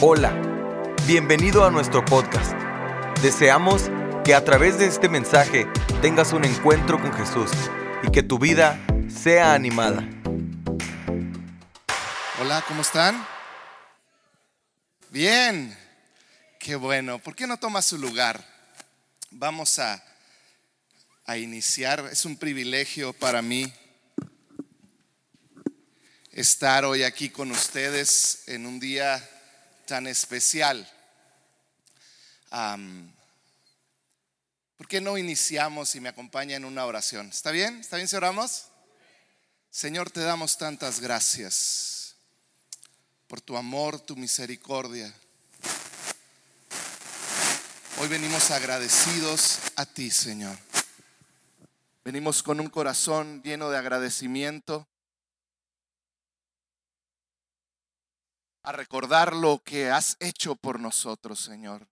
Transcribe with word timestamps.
Hola, 0.00 0.30
bienvenido 1.08 1.64
a 1.64 1.72
nuestro 1.72 2.04
podcast. 2.04 2.52
Deseamos 3.20 3.90
que 4.24 4.32
a 4.32 4.44
través 4.44 4.78
de 4.78 4.86
este 4.86 5.08
mensaje 5.08 5.66
tengas 6.00 6.32
un 6.32 6.44
encuentro 6.44 7.02
con 7.02 7.12
Jesús 7.12 7.50
y 8.04 8.12
que 8.12 8.22
tu 8.22 8.38
vida 8.38 8.78
sea 9.08 9.54
animada. 9.54 10.08
Hola, 12.40 12.64
¿cómo 12.68 12.82
están? 12.82 13.26
Bien, 15.10 15.76
qué 16.60 16.76
bueno. 16.76 17.18
¿Por 17.18 17.34
qué 17.34 17.48
no 17.48 17.56
toma 17.56 17.82
su 17.82 17.98
lugar? 17.98 18.40
Vamos 19.32 19.80
a, 19.80 20.00
a 21.24 21.38
iniciar. 21.38 22.08
Es 22.12 22.24
un 22.24 22.36
privilegio 22.36 23.12
para 23.14 23.42
mí 23.42 23.72
estar 26.30 26.84
hoy 26.84 27.02
aquí 27.02 27.30
con 27.30 27.50
ustedes 27.50 28.44
en 28.46 28.64
un 28.64 28.78
día 28.78 29.28
tan 29.88 30.06
especial. 30.06 30.86
¿Por 34.76 34.86
qué 34.86 35.00
no 35.00 35.16
iniciamos 35.16 35.94
y 35.94 36.00
me 36.00 36.10
acompaña 36.10 36.56
en 36.56 36.66
una 36.66 36.84
oración? 36.84 37.28
¿Está 37.30 37.50
bien? 37.50 37.80
¿Está 37.80 37.96
bien 37.96 38.06
si 38.06 38.14
oramos? 38.14 38.66
Señor, 39.70 40.10
te 40.10 40.20
damos 40.20 40.58
tantas 40.58 41.00
gracias 41.00 42.16
por 43.28 43.40
tu 43.40 43.56
amor, 43.56 43.98
tu 43.98 44.14
misericordia. 44.14 45.12
Hoy 47.98 48.08
venimos 48.08 48.50
agradecidos 48.50 49.58
a 49.76 49.86
ti, 49.86 50.10
Señor. 50.10 50.58
Venimos 52.04 52.42
con 52.42 52.60
un 52.60 52.68
corazón 52.68 53.42
lleno 53.42 53.70
de 53.70 53.78
agradecimiento 53.78 54.86
a 58.68 58.72
recordar 58.72 59.34
lo 59.34 59.62
que 59.64 59.88
has 59.88 60.18
hecho 60.20 60.54
por 60.54 60.78
nosotros, 60.78 61.40
Señor. 61.40 61.88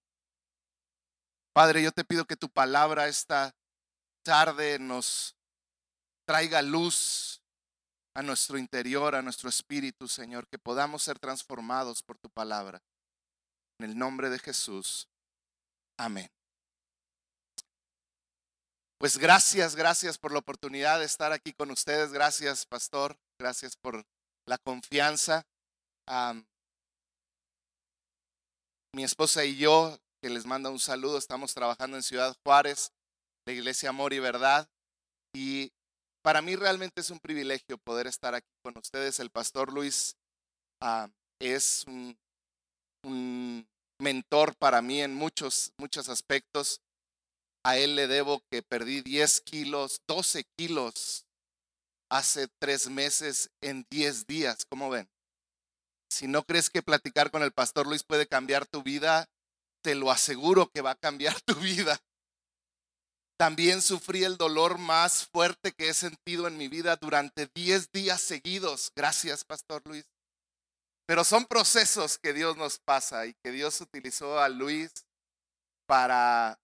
Padre, 1.55 1.83
yo 1.83 1.91
te 1.91 2.05
pido 2.05 2.27
que 2.27 2.37
tu 2.37 2.51
palabra 2.51 3.09
esta 3.09 3.57
tarde 4.23 4.79
nos 4.79 5.35
traiga 6.27 6.61
luz 6.61 7.41
a 8.15 8.21
nuestro 8.21 8.59
interior, 8.59 9.15
a 9.15 9.23
nuestro 9.23 9.49
espíritu, 9.49 10.07
Señor, 10.07 10.47
que 10.49 10.59
podamos 10.59 11.03
ser 11.03 11.19
transformados 11.19 12.03
por 12.03 12.19
tu 12.19 12.29
palabra. 12.29 12.83
En 13.81 13.89
el 13.89 13.97
nombre 13.97 14.29
de 14.29 14.39
Jesús. 14.39 15.09
Amén. 15.97 16.31
Pues 18.99 19.17
gracias, 19.17 19.77
gracias 19.77 20.19
por 20.19 20.31
la 20.31 20.41
oportunidad 20.41 20.99
de 20.99 21.07
estar 21.07 21.33
aquí 21.33 21.55
con 21.55 21.71
ustedes. 21.71 22.13
Gracias, 22.13 22.67
pastor. 22.67 23.17
Gracias 23.39 23.77
por 23.77 24.05
la 24.45 24.59
confianza 24.59 25.47
mi 28.97 29.05
esposa 29.05 29.45
y 29.45 29.57
yo, 29.57 30.01
que 30.23 30.31
les 30.31 30.47
manda 30.47 30.71
un 30.71 30.79
saludo, 30.79 31.19
estamos 31.19 31.53
trabajando 31.53 31.99
en 31.99 32.03
Ciudad 32.03 32.35
Juárez, 32.43 32.93
la 33.47 33.53
Iglesia 33.53 33.91
Amor 33.91 34.15
y 34.15 34.21
Verdad. 34.21 34.71
Y 35.35 35.71
para 36.25 36.41
mí 36.41 36.57
realmente 36.57 37.03
es 37.03 37.11
un 37.11 37.21
privilegio 37.21 37.77
poder 37.77 38.07
estar 38.07 38.35
aquí 38.35 38.49
con 38.65 38.79
ustedes. 38.79 39.21
El 39.21 39.29
pastor 39.29 39.71
Luis 39.71 40.17
ah, 40.81 41.11
es 41.39 41.85
un, 41.87 42.17
un, 43.05 43.69
mentor 44.01 44.57
para 44.57 44.81
mí 44.81 45.03
en 45.03 45.15
muchos, 45.15 45.73
muchos 45.77 46.09
aspectos. 46.09 46.81
A 47.67 47.77
él 47.77 47.97
le 47.97 48.07
debo 48.07 48.41
que 48.51 48.63
perdí 48.63 49.03
10 49.03 49.43
kilos, 49.43 50.01
12 50.09 50.45
kilos 50.57 51.27
hace 52.11 52.49
tres 52.59 52.89
meses 52.89 53.51
en 53.61 53.85
10 53.91 54.27
días. 54.27 54.65
¿Cómo 54.65 54.89
ven? 54.89 55.07
Si 56.17 56.29
no 56.29 56.45
crees 56.45 56.71
que 56.71 56.81
platicar 56.81 57.31
con 57.31 57.43
el 57.43 57.53
pastor 57.53 57.87
Luis 57.87 58.03
puede 58.03 58.27
cambiar 58.27 58.65
tu 58.65 58.83
vida, 58.83 59.29
te 59.85 59.95
lo 59.95 60.11
aseguro 60.11 60.71
que 60.71 60.81
va 60.81 60.93
a 60.93 60.99
cambiar 60.99 61.39
tu 61.45 61.55
vida. 61.57 62.01
También 63.39 63.83
sufrí 63.83 64.25
el 64.25 64.39
dolor 64.39 64.79
más 64.79 65.27
fuerte 65.27 65.73
que 65.73 65.91
he 65.91 65.95
sentido 65.95 66.49
en 66.49 66.57
mi 66.57 66.69
vida 66.69 66.97
durante 66.97 67.51
10 67.55 67.93
días 67.93 68.23
seguidos. 68.23 68.93
Gracias, 68.97 69.45
Pastor 69.45 69.83
Luis. 69.85 70.07
Pero 71.07 71.23
son 71.23 71.45
procesos 71.45 72.17
que 72.17 72.33
Dios 72.33 72.57
nos 72.57 72.79
pasa 72.79 73.27
y 73.27 73.35
que 73.45 73.53
Dios 73.53 73.79
utilizó 73.83 74.41
a 74.41 74.49
Luis 74.49 74.91
para 75.87 76.59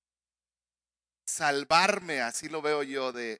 salvarme, 1.28 2.22
así 2.22 2.48
lo 2.48 2.62
veo 2.62 2.82
yo, 2.82 3.12
de, 3.12 3.38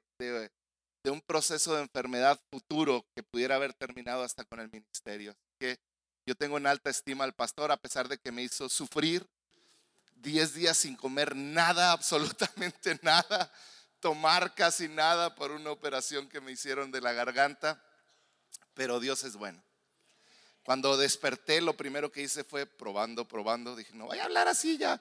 un 1.05 1.21
proceso 1.21 1.73
de 1.73 1.81
enfermedad 1.81 2.39
futuro 2.51 3.03
que 3.15 3.23
pudiera 3.23 3.55
haber 3.55 3.73
terminado 3.73 4.21
hasta 4.21 4.45
con 4.45 4.59
el 4.59 4.69
ministerio. 4.69 5.35
Yo 6.25 6.35
tengo 6.35 6.57
en 6.57 6.67
alta 6.67 6.89
estima 6.89 7.23
al 7.23 7.33
pastor 7.33 7.71
a 7.71 7.77
pesar 7.77 8.07
de 8.07 8.17
que 8.17 8.31
me 8.31 8.43
hizo 8.43 8.69
sufrir 8.69 9.27
10 10.15 10.53
días 10.53 10.77
sin 10.77 10.95
comer 10.95 11.35
nada, 11.35 11.91
absolutamente 11.93 12.99
nada, 13.01 13.51
tomar 13.99 14.53
casi 14.55 14.87
nada 14.87 15.35
por 15.35 15.51
una 15.51 15.71
operación 15.71 16.29
que 16.29 16.41
me 16.41 16.51
hicieron 16.51 16.91
de 16.91 17.01
la 17.01 17.13
garganta, 17.13 17.83
pero 18.73 18.99
Dios 18.99 19.23
es 19.23 19.35
bueno. 19.35 19.63
Cuando 20.63 20.95
desperté, 20.95 21.59
lo 21.59 21.75
primero 21.75 22.11
que 22.11 22.21
hice 22.21 22.43
fue 22.45 22.65
probando, 22.65 23.27
probando. 23.27 23.75
Dije, 23.75 23.93
no 23.93 24.05
voy 24.05 24.19
a 24.19 24.23
hablar 24.23 24.47
así 24.47 24.77
ya. 24.77 24.99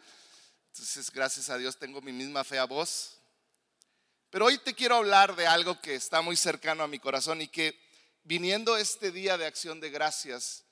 Entonces, 0.68 1.10
gracias 1.12 1.50
a 1.50 1.56
Dios, 1.56 1.78
tengo 1.78 2.00
mi 2.00 2.12
misma 2.12 2.42
fea 2.42 2.64
voz. 2.64 3.18
Pero 4.30 4.46
hoy 4.46 4.58
te 4.58 4.74
quiero 4.74 4.96
hablar 4.96 5.36
de 5.36 5.46
algo 5.46 5.80
que 5.80 5.94
está 5.94 6.20
muy 6.20 6.36
cercano 6.36 6.82
a 6.82 6.88
mi 6.88 6.98
corazón 6.98 7.42
y 7.42 7.48
que 7.48 7.78
viniendo 8.24 8.76
este 8.76 9.12
día 9.12 9.38
de 9.38 9.46
acción 9.46 9.78
de 9.78 9.90
gracias, 9.90 10.64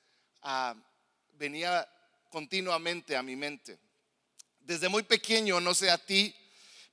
venía 1.39 1.89
continuamente 2.31 3.17
a 3.17 3.23
mi 3.23 3.37
mente. 3.37 3.78
Desde 4.61 4.89
muy 4.89 5.03
pequeño, 5.03 5.61
no 5.61 5.75
sé 5.75 5.91
a 5.91 5.99
ti, 5.99 6.34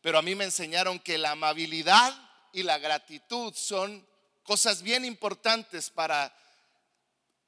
pero 0.02 0.18
a 0.18 0.22
mí 0.22 0.36
me 0.36 0.46
enseñaron 0.46 1.00
que 1.00 1.18
la 1.18 1.32
amabilidad 1.32 2.14
y 2.54 2.64
la 2.64 2.78
gratitud 2.78 3.54
son 3.54 4.08
cosas 4.44 4.82
bien 4.82 5.06
importantes 5.06 5.90
para 5.90 6.34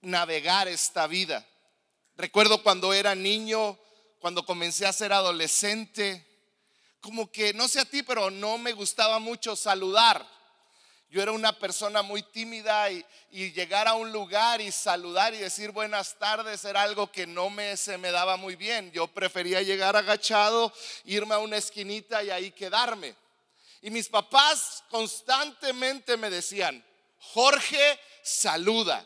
navegar 0.02 0.68
esta 0.68 1.08
vida. 1.08 1.46
Recuerdo 2.16 2.62
cuando 2.62 2.94
era 2.94 3.16
niño, 3.16 3.80
cuando 4.20 4.46
comencé 4.46 4.86
a 4.86 4.94
ser 4.94 5.14
adolescente, 5.14 6.26
como 7.02 7.32
que, 7.32 7.54
no 7.54 7.68
sé 7.68 7.80
a 7.80 7.86
ti, 7.86 8.04
pero 8.04 8.30
no 8.30 8.58
me 8.58 8.74
gustaba 8.74 9.20
mucho 9.20 9.56
saludar. 9.56 10.28
Yo 11.10 11.24
era 11.24 11.32
una 11.32 11.58
persona 11.58 12.04
muy 12.04 12.22
tímida 12.22 12.92
y, 12.92 13.04
llegar 13.32 13.88
a 13.88 13.96
un 13.96 14.12
lugar 14.12 14.62
y 14.62 14.72
saludar 14.72 15.34
y 15.34 15.38
decir 15.38 15.72
buenas 15.72 16.16
tardes 16.20 16.64
era 16.66 16.84
algo 16.84 17.12
que 17.12 17.26
no 17.26 17.50
me, 17.50 17.78
se 17.78 17.98
me 17.98 18.12
daba 18.12 18.38
muy 18.38 18.56
bien. 18.56 18.92
Yo 18.92 19.08
prefería 19.08 19.62
llegar 19.64 19.96
agachado, 19.96 20.72
irme 21.06 21.34
a 21.34 21.40
una 21.40 21.58
esquinita 21.58 22.24
y 22.24 22.30
ahí 22.30 22.52
quedarme. 22.52 23.16
Y 23.82 23.90
mis 23.90 24.08
papás 24.08 24.84
constantemente 24.90 26.16
me 26.16 26.30
decían, 26.30 26.84
Jorge 27.18 28.00
saluda, 28.22 29.04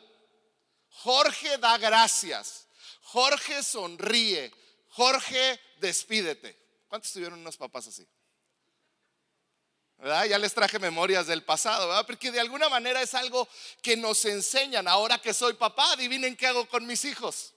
Jorge 0.90 1.58
da 1.58 1.78
gracias, 1.78 2.68
Jorge 3.02 3.64
sonríe, 3.64 4.52
Jorge 4.90 5.60
despídete. 5.80 6.58
¿Cuántos 6.90 7.14
tuvieron 7.14 7.40
unos 7.40 7.56
papás 7.56 7.88
así? 7.88 8.06
Ya 10.04 10.38
les 10.38 10.54
traje 10.54 10.80
memorias 10.80 11.28
del 11.28 11.44
pasado. 11.44 12.06
Porque 12.06 12.32
de 12.32 12.40
alguna 12.40 12.68
manera 12.68 13.02
es 13.02 13.14
algo 13.14 13.48
que 13.82 13.96
nos 13.96 14.26
enseñan. 14.26 14.88
Ahora 14.88 15.18
que 15.18 15.34
soy 15.34 15.54
papá, 15.54 15.94
adivinen 15.94 16.36
qué 16.36 16.48
hago 16.48 16.68
con 16.68 16.86
mis 16.86 17.06
hijos. 17.06 17.54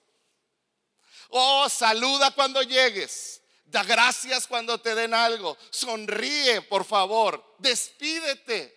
Oh, 1.29 1.69
saluda 1.69 2.31
cuando 2.31 2.63
llegues. 2.63 3.43
Da 3.65 3.83
gracias 3.83 4.47
cuando 4.47 4.79
te 4.79 4.95
den 4.95 5.13
algo. 5.13 5.59
Sonríe, 5.71 6.63
por 6.63 6.85
favor. 6.85 7.57
Despídete. 7.59 8.73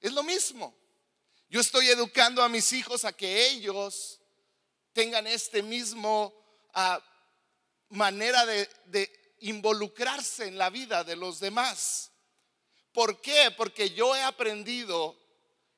Es 0.00 0.12
lo 0.12 0.24
mismo. 0.24 0.76
Yo 1.48 1.60
estoy 1.60 1.88
educando 1.88 2.42
a 2.42 2.48
mis 2.48 2.72
hijos 2.72 3.04
a 3.04 3.12
que 3.12 3.46
ellos 3.46 4.20
tengan 4.92 5.28
este 5.28 5.62
mismo 5.62 6.34
ah, 6.74 7.00
manera 7.90 8.44
de 8.44 9.25
involucrarse 9.40 10.46
en 10.46 10.58
la 10.58 10.70
vida 10.70 11.04
de 11.04 11.16
los 11.16 11.40
demás. 11.40 12.10
¿Por 12.92 13.20
qué? 13.20 13.50
Porque 13.56 13.90
yo 13.90 14.16
he 14.16 14.22
aprendido 14.22 15.16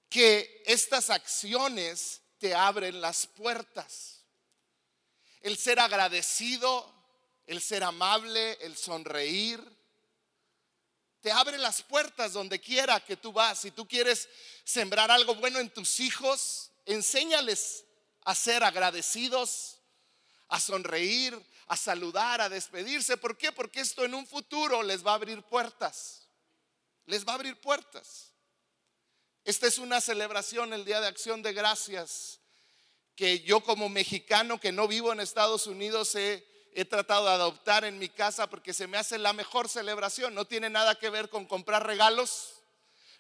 que 0.09 0.63
estas 0.67 1.11
acciones 1.11 2.23
te 2.39 2.55
abren 2.55 3.01
las 3.01 3.27
puertas. 3.27 4.25
El 5.41 5.57
ser 5.57 5.81
agradecido, 5.81 6.93
el 7.47 7.61
ser 7.61 7.83
amable, 7.85 8.59
el 8.61 8.77
sonreír, 8.77 9.61
te 11.21 11.33
abre 11.33 11.59
las 11.59 11.83
puertas 11.83 12.33
donde 12.33 12.61
quiera 12.61 13.01
que 13.01 13.17
tú 13.17 13.33
vas. 13.33 13.59
Si 13.59 13.71
tú 13.71 13.87
quieres 13.87 14.29
sembrar 14.65 15.11
algo 15.11 15.35
bueno 15.35 15.59
en 15.59 15.71
tus 15.71 16.01
hijos, 16.01 16.71
enséñales 16.87 17.85
a 18.23 18.35
ser 18.35 18.63
agradecidos, 18.63 19.78
a 20.49 20.59
sonreír, 20.61 21.39
a 21.67 21.77
saludar, 21.77 22.41
a 22.41 22.49
despedirse. 22.49 23.17
¿Por 23.17 23.37
qué? 23.37 23.53
Porque 23.53 23.81
esto 23.81 24.05
en 24.05 24.15
un 24.15 24.27
futuro 24.27 24.83
les 24.83 25.07
va 25.07 25.13
a 25.13 25.15
abrir 25.15 25.43
puertas. 25.43 26.27
Les 27.07 27.27
va 27.27 27.33
a 27.33 27.35
abrir 27.37 27.61
puertas. 27.61 28.33
Esta 29.45 29.67
es 29.67 29.79
una 29.79 30.01
celebración, 30.01 30.73
el 30.73 30.85
Día 30.85 31.01
de 31.01 31.07
Acción 31.07 31.43
de 31.43 31.53
Gracias, 31.53 32.41
que 33.15 33.41
yo 33.41 33.61
como 33.61 33.89
mexicano 33.89 34.61
que 34.61 34.73
no 34.73 34.89
vivo 34.89 35.13
en 35.13 35.21
Estados 35.21 35.67
Unidos 35.67 36.15
he, 36.15 36.47
he 36.75 36.85
tratado 36.85 37.27
de 37.27 37.33
adoptar 37.33 37.85
en 37.85 37.99
mi 37.99 38.09
casa 38.09 38.49
porque 38.49 38.75
se 38.75 38.87
me 38.87 38.99
hace 38.99 39.19
la 39.19 39.33
mejor 39.33 39.69
celebración. 39.69 40.35
No 40.35 40.47
tiene 40.47 40.71
nada 40.71 40.99
que 40.99 41.11
ver 41.11 41.29
con 41.29 41.47
comprar 41.47 41.87
regalos, 41.87 42.55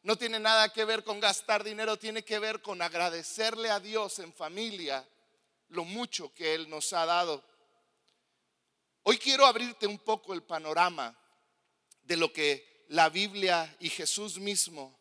no 0.03 0.17
tiene 0.17 0.39
nada 0.39 0.71
que 0.71 0.85
ver 0.85 1.03
con 1.03 1.21
gastar 1.21 1.65
dinero, 1.65 1.99
tiene 1.99 2.25
que 2.25 2.39
ver 2.39 2.63
con 2.63 2.81
agradecerle 2.83 3.71
a 3.71 3.81
Dios 3.81 4.19
en 4.19 4.33
familia 4.33 5.07
lo 5.69 5.85
mucho 5.85 6.32
que 6.35 6.55
Él 6.55 6.69
nos 6.69 6.93
ha 6.93 7.06
dado. 7.06 7.44
Hoy 9.03 9.19
quiero 9.19 9.47
abrirte 9.47 9.87
un 9.87 9.99
poco 9.99 10.35
el 10.35 10.43
panorama 10.43 11.17
de 12.03 12.17
lo 12.17 12.32
que 12.32 12.85
la 12.88 13.09
Biblia 13.09 13.76
y 13.81 13.91
Jesús 13.91 14.38
mismo 14.38 14.99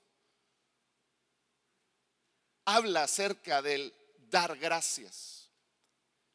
habla 2.66 3.04
acerca 3.04 3.62
del 3.62 3.94
dar 4.18 4.58
gracias. 4.58 5.50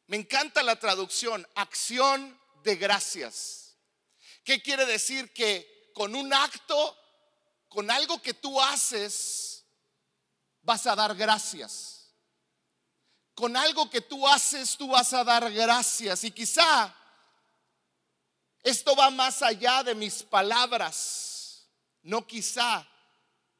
Me 0.07 0.17
encanta 0.17 0.63
la 0.63 0.79
traducción, 0.79 1.47
acción 1.55 2.39
de 2.63 2.75
gracias. 2.75 3.77
¿Qué 4.43 4.61
quiere 4.61 4.85
decir? 4.85 5.31
Que 5.31 5.91
con 5.93 6.15
un 6.15 6.33
acto, 6.33 6.97
con 7.69 7.89
algo 7.89 8.21
que 8.21 8.33
tú 8.33 8.59
haces, 8.59 9.63
vas 10.61 10.85
a 10.87 10.95
dar 10.95 11.15
gracias. 11.15 12.02
Con 13.35 13.57
algo 13.57 13.89
que 13.89 14.01
tú 14.01 14.27
haces, 14.27 14.77
tú 14.77 14.87
vas 14.89 15.13
a 15.13 15.23
dar 15.23 15.51
gracias. 15.51 16.23
Y 16.23 16.31
quizá 16.31 16.95
esto 18.63 18.95
va 18.95 19.09
más 19.09 19.41
allá 19.41 19.83
de 19.83 19.95
mis 19.95 20.23
palabras. 20.23 21.67
No 22.01 22.25
quizá. 22.25 22.87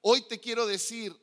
Hoy 0.02 0.22
te 0.28 0.40
quiero 0.40 0.66
decir, 0.66 1.18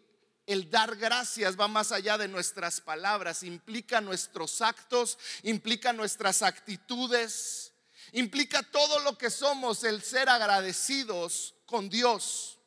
el 0.47 0.71
dar 0.71 0.97
gracias 0.97 1.59
va 1.59 1.69
más 1.69 1.93
allá 1.93 2.19
de 2.19 2.29
nuestras 2.29 2.81
palabras, 2.81 3.43
implica 3.43 4.01
nuestros 4.01 4.61
actos, 4.61 5.19
implica 5.43 5.93
nuestras 5.93 6.43
actitudes, 6.43 7.73
implica 8.13 8.63
todo 8.63 8.99
lo 9.01 9.17
que 9.17 9.31
somos, 9.31 9.85
el 9.85 10.03
ser 10.03 10.29
agradecidos 10.29 11.55
con 11.67 11.89
Dios. 11.89 12.60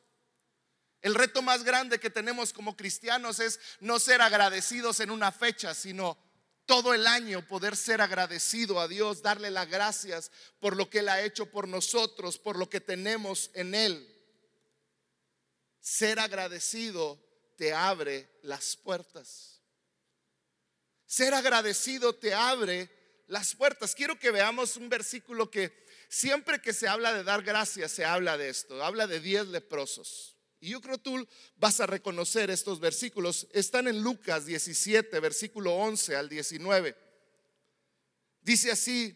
El 1.04 1.16
reto 1.16 1.42
más 1.42 1.66
grande 1.66 2.00
que 2.00 2.10
tenemos 2.10 2.54
como 2.54 2.78
cristianos 2.78 3.40
es 3.40 3.60
no 3.82 4.00
ser 4.00 4.22
agradecidos 4.22 5.02
en 5.02 5.12
una 5.12 5.34
fecha, 5.34 5.76
sino 5.76 6.18
todo 6.66 6.94
el 6.94 7.06
año 7.08 7.46
poder 7.46 7.76
ser 7.76 8.00
agradecido 8.00 8.80
a 8.80 8.88
Dios, 8.88 9.22
darle 9.22 9.52
las 9.52 9.70
gracias 9.70 10.32
por 10.62 10.78
lo 10.78 10.90
que 10.90 11.00
Él 11.00 11.10
ha 11.10 11.22
hecho 11.22 11.52
por 11.52 11.68
nosotros, 11.68 12.38
por 12.38 12.58
lo 12.58 12.70
que 12.70 12.80
tenemos 12.80 13.52
en 13.54 13.76
Él. 13.76 14.10
Ser 15.82 16.22
agradecido 16.22 17.22
te 17.58 17.74
abre 17.74 18.40
las 18.42 18.78
puertas. 18.78 19.60
Ser 21.06 21.34
agradecido 21.34 22.16
te 22.16 22.34
abre 22.34 22.90
las 23.28 23.56
puertas. 23.56 23.94
Quiero 23.94 24.18
que 24.18 24.32
veamos 24.32 24.78
un 24.78 24.88
versículo 24.88 25.52
que 25.52 25.86
siempre 26.08 26.62
que 26.62 26.72
se 26.72 26.88
habla 26.88 27.12
de 27.12 27.26
dar 27.26 27.44
gracias 27.44 27.92
se 27.92 28.06
habla 28.06 28.38
de 28.38 28.48
esto. 28.48 28.82
Habla 28.82 29.06
de 29.06 29.20
diez 29.20 29.46
leprosos. 29.48 30.33
Y 30.64 30.70
yo 30.70 30.80
creo 30.80 30.98
tú 30.98 31.28
vas 31.58 31.82
a 31.82 31.86
reconocer 31.86 32.50
estos 32.50 32.80
versículos. 32.80 33.50
Están 33.52 33.90
en 33.90 34.02
Lucas 34.02 34.46
17, 34.46 35.20
versículo 35.20 35.74
11 35.74 36.16
al 36.16 36.30
19. 36.30 36.96
Dice 38.40 38.72
así, 38.72 39.14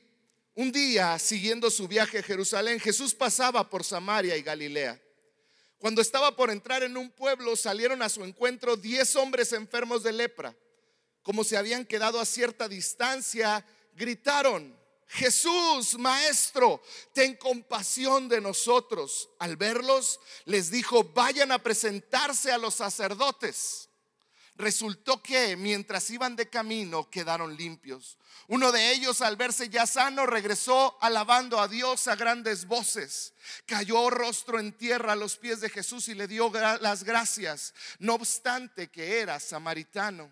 un 0.55 0.73
día 0.73 1.17
siguiendo 1.17 1.71
su 1.71 1.87
viaje 1.87 2.17
a 2.17 2.23
Jerusalén, 2.23 2.81
Jesús 2.81 3.15
pasaba 3.15 3.69
por 3.69 3.85
Samaria 3.85 4.35
y 4.35 4.41
Galilea. 4.41 5.01
Cuando 5.77 6.01
estaba 6.01 6.35
por 6.35 6.51
entrar 6.51 6.83
en 6.83 6.97
un 6.97 7.09
pueblo, 7.11 7.55
salieron 7.55 8.01
a 8.01 8.09
su 8.09 8.25
encuentro 8.25 8.75
diez 8.75 9.15
hombres 9.15 9.53
enfermos 9.53 10.03
de 10.03 10.11
lepra. 10.11 10.53
Como 11.21 11.45
se 11.45 11.55
habían 11.55 11.85
quedado 11.85 12.19
a 12.19 12.25
cierta 12.25 12.67
distancia, 12.67 13.65
gritaron, 13.95 14.77
Jesús, 15.09 15.97
Maestro, 15.97 16.81
ten 17.13 17.35
compasión 17.35 18.27
de 18.27 18.41
nosotros. 18.41 19.29
Al 19.39 19.55
verlos, 19.55 20.19
les 20.45 20.69
dijo, 20.69 21.03
vayan 21.03 21.51
a 21.51 21.59
presentarse 21.59 22.51
a 22.51 22.57
los 22.57 22.75
sacerdotes. 22.75 23.89
Resultó 24.55 25.21
que 25.21 25.55
mientras 25.55 26.09
iban 26.09 26.35
de 26.35 26.49
camino 26.49 27.09
quedaron 27.09 27.55
limpios. 27.55 28.17
Uno 28.47 28.71
de 28.71 28.91
ellos 28.91 29.21
al 29.21 29.35
verse 29.35 29.69
ya 29.69 29.85
sano 29.85 30.25
regresó 30.25 30.97
alabando 30.99 31.59
a 31.59 31.67
Dios 31.67 32.07
a 32.07 32.15
grandes 32.15 32.65
voces. 32.65 33.33
Cayó 33.65 34.09
rostro 34.09 34.59
en 34.59 34.75
tierra 34.75 35.13
a 35.13 35.17
los 35.17 35.37
pies 35.37 35.61
de 35.61 35.69
Jesús 35.69 36.07
y 36.07 36.15
le 36.15 36.27
dio 36.27 36.51
las 36.81 37.03
gracias, 37.03 37.73
no 37.99 38.15
obstante 38.15 38.87
que 38.87 39.19
era 39.19 39.39
samaritano. 39.39 40.31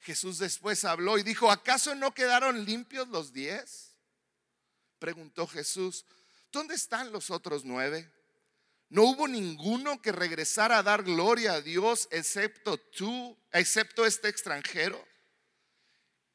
Jesús 0.00 0.38
después 0.38 0.84
habló 0.84 1.18
y 1.18 1.22
dijo, 1.22 1.50
¿acaso 1.50 1.94
no 1.94 2.14
quedaron 2.14 2.64
limpios 2.64 3.08
los 3.08 3.32
diez? 3.32 3.94
Preguntó 4.98 5.46
Jesús, 5.46 6.04
¿dónde 6.50 6.74
están 6.74 7.12
los 7.12 7.30
otros 7.30 7.64
nueve? 7.64 8.10
No 8.90 9.02
hubo 9.02 9.28
ninguno 9.28 10.00
que 10.00 10.12
regresara 10.12 10.78
a 10.78 10.82
dar 10.82 11.02
gloria 11.02 11.54
a 11.54 11.60
Dios 11.60 12.08
excepto 12.10 12.78
tú, 12.78 13.38
excepto 13.52 14.06
este 14.06 14.28
extranjero. 14.28 15.06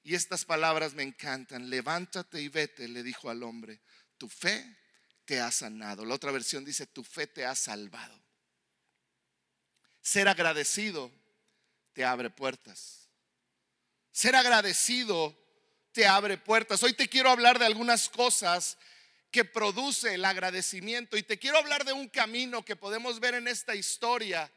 Y 0.03 0.15
estas 0.15 0.45
palabras 0.45 0.93
me 0.93 1.03
encantan. 1.03 1.69
Levántate 1.69 2.41
y 2.41 2.49
vete, 2.49 2.87
le 2.87 3.01
dijo 3.01 3.29
al 3.29 3.41
hombre. 3.41 3.81
Tu 4.17 4.29
fe 4.29 4.77
te 5.25 5.39
ha 5.39 5.49
sanado. 5.49 6.05
La 6.05 6.13
otra 6.13 6.31
versión 6.31 6.63
dice, 6.63 6.85
tu 6.85 7.03
fe 7.03 7.25
te 7.25 7.45
ha 7.45 7.55
salvado. 7.55 8.21
Ser 10.01 10.27
agradecido 10.27 11.11
te 11.93 12.05
abre 12.05 12.29
puertas. 12.29 13.02
Ser 14.13 14.35
agradecido 14.35 15.35
te 15.91 16.05
abre 16.05 16.37
puertas. 16.37 16.83
Hoy 16.83 16.93
te 16.93 17.09
quiero 17.09 17.31
hablar 17.31 17.57
de 17.57 17.65
algunas 17.65 18.09
cosas 18.09 18.77
que 19.31 19.43
produce 19.43 20.13
el 20.13 20.23
agradecimiento. 20.23 21.17
Y 21.17 21.23
te 21.23 21.39
quiero 21.39 21.57
hablar 21.57 21.83
de 21.83 21.93
un 21.93 22.07
camino 22.07 22.63
que 22.63 22.75
podemos 22.75 23.19
ver 23.19 23.33
en 23.33 23.47
esta 23.47 23.73
historia, 23.73 24.51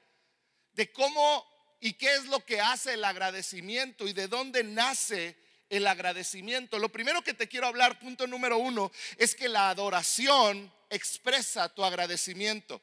de 0.75 0.93
cómo 0.93 1.47
y 1.81 1.95
qué 1.95 2.15
es 2.17 2.27
lo 2.27 2.45
que 2.45 2.61
hace 2.61 2.93
el 2.93 3.05
agradecimiento 3.05 4.07
y 4.07 4.13
de 4.13 4.29
dónde 4.29 4.63
nace 4.63 5.39
el 5.71 5.87
agradecimiento. 5.87 6.79
Lo 6.79 6.91
primero 6.91 7.23
que 7.23 7.33
te 7.33 7.49
quiero 7.49 7.67
hablar, 7.67 7.99
punto 7.99 8.27
número 8.27 8.59
uno, 8.59 8.93
es 9.17 9.35
que 9.35 9.49
la 9.49 9.71
adoración 9.71 10.71
expresa 10.91 11.71
tu 11.71 11.83
agradecimiento. 11.83 12.83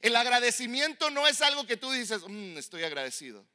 El 0.00 0.14
agradecimiento 0.14 1.08
no 1.08 1.26
es 1.26 1.40
algo 1.40 1.66
que 1.66 1.78
tú 1.78 1.90
dices, 1.90 2.20
mm, 2.28 2.58
estoy 2.58 2.84
agradecido. 2.84 3.46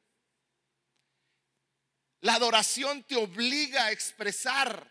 La 2.20 2.34
adoración 2.34 3.02
te 3.04 3.16
obliga 3.16 3.86
a 3.86 3.92
expresar 3.92 4.90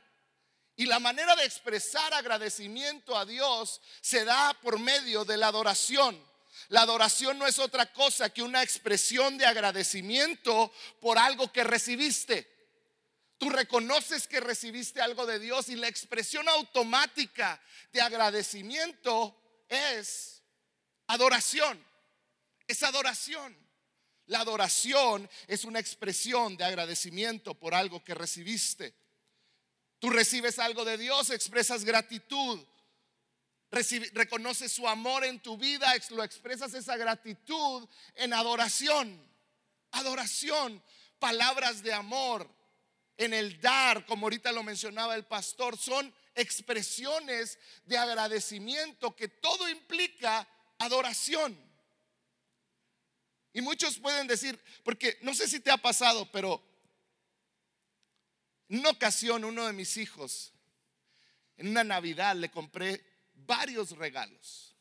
y 0.75 0.85
la 0.85 0.99
manera 0.99 1.35
de 1.35 1.45
expresar 1.45 2.13
agradecimiento 2.13 3.17
a 3.17 3.25
Dios 3.25 3.81
se 4.01 4.25
da 4.25 4.53
por 4.61 4.79
medio 4.79 5.23
de 5.25 5.37
la 5.37 5.47
adoración. 5.47 6.21
La 6.69 6.81
adoración 6.81 7.37
no 7.37 7.47
es 7.47 7.59
otra 7.59 7.91
cosa 7.93 8.29
que 8.29 8.43
una 8.43 8.63
expresión 8.63 9.37
de 9.37 9.45
agradecimiento 9.45 10.73
por 10.99 11.17
algo 11.17 11.51
que 11.51 11.63
recibiste. 11.63 12.51
Tú 13.37 13.49
reconoces 13.49 14.27
que 14.27 14.39
recibiste 14.39 15.01
algo 15.01 15.25
de 15.25 15.39
Dios 15.39 15.69
y 15.69 15.75
la 15.75 15.87
expresión 15.87 16.47
automática 16.49 17.61
de 17.91 18.01
agradecimiento 18.01 19.35
es 19.69 20.41
adoración. 21.07 21.83
Es 22.67 22.81
adoración. 22.83 23.64
La 24.27 24.39
adoración 24.39 25.29
es 25.47 25.65
una 25.65 25.79
expresión 25.79 26.57
de 26.57 26.63
agradecimiento 26.63 27.53
por 27.53 27.75
algo 27.75 28.03
que 28.03 28.15
recibiste. 28.15 28.95
Tú 29.99 30.09
recibes 30.09 30.59
algo 30.59 30.83
de 30.83 30.97
Dios, 30.97 31.29
expresas 31.29 31.85
gratitud, 31.85 32.59
reconoces 34.13 34.71
su 34.71 34.87
amor 34.87 35.25
en 35.25 35.39
tu 35.39 35.57
vida, 35.57 35.93
lo 36.09 36.23
expresas 36.23 36.73
esa 36.73 36.97
gratitud 36.97 37.87
en 38.15 38.33
adoración. 38.33 39.23
Adoración, 39.91 40.83
palabras 41.19 41.81
de 41.81 41.93
amor, 41.93 42.49
en 43.17 43.33
el 43.33 43.59
dar, 43.61 44.05
como 44.05 44.25
ahorita 44.25 44.51
lo 44.51 44.63
mencionaba 44.63 45.15
el 45.15 45.25
pastor, 45.25 45.77
son 45.77 46.13
expresiones 46.33 47.57
de 47.85 47.97
agradecimiento 47.97 49.15
que 49.15 49.27
todo 49.27 49.69
implica 49.69 50.47
adoración. 50.77 51.64
Y 53.55 53.61
muchos 53.61 53.97
pueden 53.99 54.27
decir, 54.27 54.61
porque 54.83 55.17
no 55.21 55.33
sé 55.33 55.47
si 55.47 55.61
te 55.61 55.71
ha 55.71 55.77
pasado, 55.77 56.29
pero 56.29 56.61
en 58.67 58.79
una 58.79 58.89
ocasión, 58.89 59.45
uno 59.45 59.65
de 59.65 59.71
mis 59.71 59.95
hijos, 59.95 60.51
en 61.55 61.69
una 61.69 61.85
Navidad, 61.85 62.35
le 62.35 62.51
compré 62.51 63.01
varios 63.33 63.91
regalos. 63.91 64.75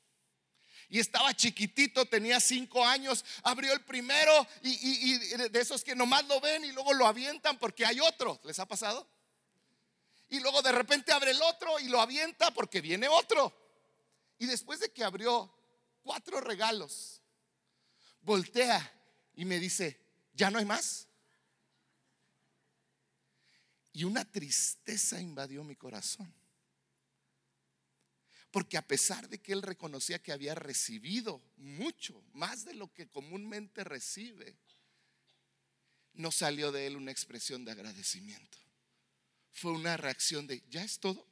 Y 0.88 0.98
estaba 0.98 1.32
chiquitito, 1.34 2.04
tenía 2.06 2.40
cinco 2.40 2.84
años, 2.84 3.24
abrió 3.44 3.72
el 3.72 3.84
primero 3.84 4.44
y, 4.62 5.18
de 5.18 5.60
esos 5.60 5.84
que 5.84 5.94
nomás 5.94 6.26
lo 6.26 6.40
ven 6.40 6.64
y 6.64 6.72
luego 6.72 6.94
lo 6.94 7.06
avientan 7.06 7.56
porque 7.60 7.86
hay 7.86 8.00
otro. 8.00 8.40
¿Les 8.42 8.58
ha 8.58 8.66
pasado? 8.66 9.08
Y 10.30 10.40
luego 10.40 10.62
de 10.62 10.72
repente 10.72 11.12
abre 11.12 11.30
el 11.30 11.42
otro 11.42 11.78
y 11.78 11.84
lo 11.84 12.00
avienta 12.00 12.50
porque 12.50 12.80
viene 12.80 13.06
otro. 13.06 13.56
Y 14.40 14.46
después 14.46 14.80
de 14.80 14.92
que 14.92 15.04
abrió 15.04 15.56
cuatro 16.02 16.40
regalos, 16.40 17.20
voltea 18.24 18.92
y 19.36 19.44
me 19.44 19.58
dice, 19.58 20.00
¿ya 20.34 20.50
no 20.50 20.58
hay 20.58 20.64
más? 20.64 21.06
Y 23.92 24.04
una 24.04 24.24
tristeza 24.24 25.20
invadió 25.20 25.62
mi 25.62 25.76
corazón. 25.76 26.32
Porque 28.50 28.76
a 28.76 28.86
pesar 28.86 29.28
de 29.28 29.38
que 29.38 29.52
él 29.52 29.62
reconocía 29.62 30.22
que 30.22 30.32
había 30.32 30.54
recibido 30.54 31.42
mucho, 31.56 32.22
más 32.32 32.64
de 32.64 32.74
lo 32.74 32.92
que 32.92 33.08
comúnmente 33.08 33.82
recibe, 33.82 34.56
no 36.14 36.30
salió 36.30 36.70
de 36.70 36.86
él 36.86 36.96
una 36.96 37.10
expresión 37.10 37.64
de 37.64 37.72
agradecimiento. 37.72 38.58
Fue 39.52 39.72
una 39.72 39.96
reacción 39.96 40.46
de, 40.46 40.62
¿ya 40.70 40.84
es 40.84 40.98
todo? 41.00 41.26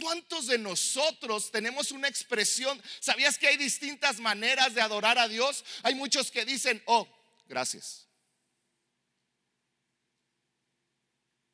¿Cuántos 0.00 0.46
de 0.46 0.58
nosotros 0.58 1.50
tenemos 1.50 1.90
una 1.90 2.08
expresión? 2.08 2.80
¿Sabías 3.00 3.38
que 3.38 3.48
hay 3.48 3.56
distintas 3.56 4.20
maneras 4.20 4.74
de 4.74 4.82
adorar 4.82 5.18
a 5.18 5.26
Dios? 5.26 5.64
Hay 5.82 5.94
muchos 5.94 6.30
que 6.30 6.44
dicen, 6.44 6.82
oh, 6.86 7.08
gracias. 7.46 8.06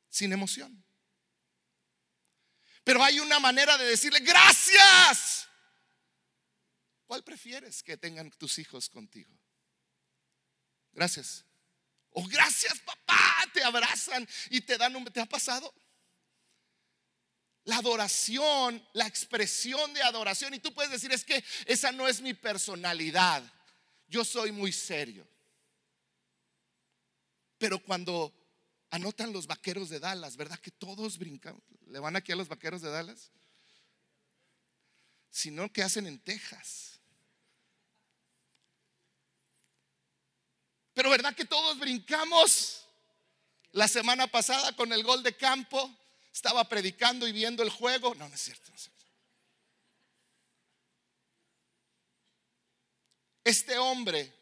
Sin 0.09 0.33
emoción. 0.33 0.83
Pero 2.83 3.01
hay 3.01 3.19
una 3.19 3.39
manera 3.39 3.77
de 3.77 3.85
decirle, 3.85 4.19
gracias. 4.19 5.47
¿Cuál 7.05 7.23
prefieres 7.23 7.81
que 7.81 7.95
tengan 7.95 8.29
tus 8.31 8.59
hijos 8.59 8.89
contigo? 8.89 9.31
Gracias. 10.91 11.45
O 12.09 12.27
gracias 12.27 12.79
papá, 12.79 13.49
te 13.53 13.63
abrazan 13.63 14.27
y 14.49 14.61
te 14.61 14.77
dan 14.77 14.95
un... 14.95 15.05
¿Te 15.05 15.21
ha 15.21 15.25
pasado? 15.25 15.73
La 17.65 17.77
adoración, 17.77 18.85
la 18.93 19.07
expresión 19.07 19.93
de 19.93 20.01
adoración. 20.01 20.53
Y 20.53 20.59
tú 20.59 20.73
puedes 20.73 20.91
decir, 20.91 21.11
es 21.11 21.23
que 21.23 21.43
esa 21.65 21.91
no 21.91 22.07
es 22.07 22.21
mi 22.21 22.33
personalidad. 22.33 23.43
Yo 24.07 24.25
soy 24.25 24.51
muy 24.51 24.71
serio. 24.71 25.27
Pero 27.57 27.79
cuando 27.79 28.33
anotan 28.89 29.31
los 29.31 29.47
vaqueros 29.47 29.89
de 29.89 29.99
Dallas, 29.99 30.35
¿verdad 30.35 30.59
que 30.59 30.71
todos 30.71 31.17
brincan? 31.17 31.61
¿Le 31.87 31.99
van 31.99 32.15
aquí 32.15 32.31
a 32.31 32.35
los 32.35 32.47
vaqueros 32.47 32.81
de 32.81 32.89
Dallas? 32.89 33.31
Sino 35.29 35.71
que 35.71 35.81
hacen 35.81 36.05
en 36.05 36.19
Texas. 36.19 36.99
Pero 40.93 41.09
¿verdad 41.09 41.33
que 41.33 41.45
todos 41.45 41.79
brincamos? 41.79 42.85
La 43.71 43.87
semana 43.87 44.27
pasada 44.27 44.75
con 44.75 44.93
el 44.93 45.03
gol 45.03 45.23
de 45.23 45.35
campo 45.35 45.91
estaba 46.33 46.67
predicando 46.67 47.27
y 47.27 47.31
viendo 47.31 47.61
el 47.63 47.69
juego. 47.69 48.15
No, 48.15 48.27
no 48.27 48.35
es 48.35 48.41
cierto. 48.41 48.71
Este 53.43 53.77
hombre 53.77 54.33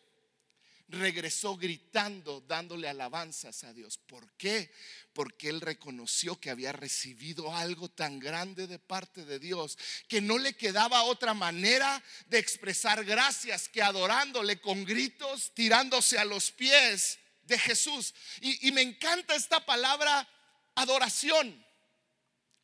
regresó 0.87 1.57
gritando, 1.57 2.41
dándole 2.41 2.87
alabanzas 2.87 3.63
a 3.63 3.73
Dios. 3.73 3.97
¿Por 3.97 4.31
qué? 4.33 4.71
Porque 5.13 5.49
él 5.49 5.61
reconoció 5.61 6.39
que 6.39 6.49
había 6.49 6.71
recibido 6.71 7.53
algo 7.55 7.89
tan 7.89 8.19
grande 8.19 8.67
de 8.67 8.77
parte 8.77 9.25
de 9.25 9.39
Dios 9.39 9.77
que 10.07 10.21
no 10.21 10.37
le 10.37 10.53
quedaba 10.53 11.03
otra 11.03 11.33
manera 11.33 12.03
de 12.27 12.37
expresar 12.39 13.03
gracias 13.03 13.69
que 13.69 13.81
adorándole 13.81 14.59
con 14.59 14.85
gritos, 14.85 15.53
tirándose 15.53 16.17
a 16.17 16.25
los 16.25 16.51
pies 16.51 17.19
de 17.43 17.57
Jesús. 17.57 18.13
Y, 18.41 18.67
y 18.67 18.71
me 18.71 18.81
encanta 18.81 19.35
esta 19.35 19.65
palabra 19.65 20.27
adoración. 20.75 21.65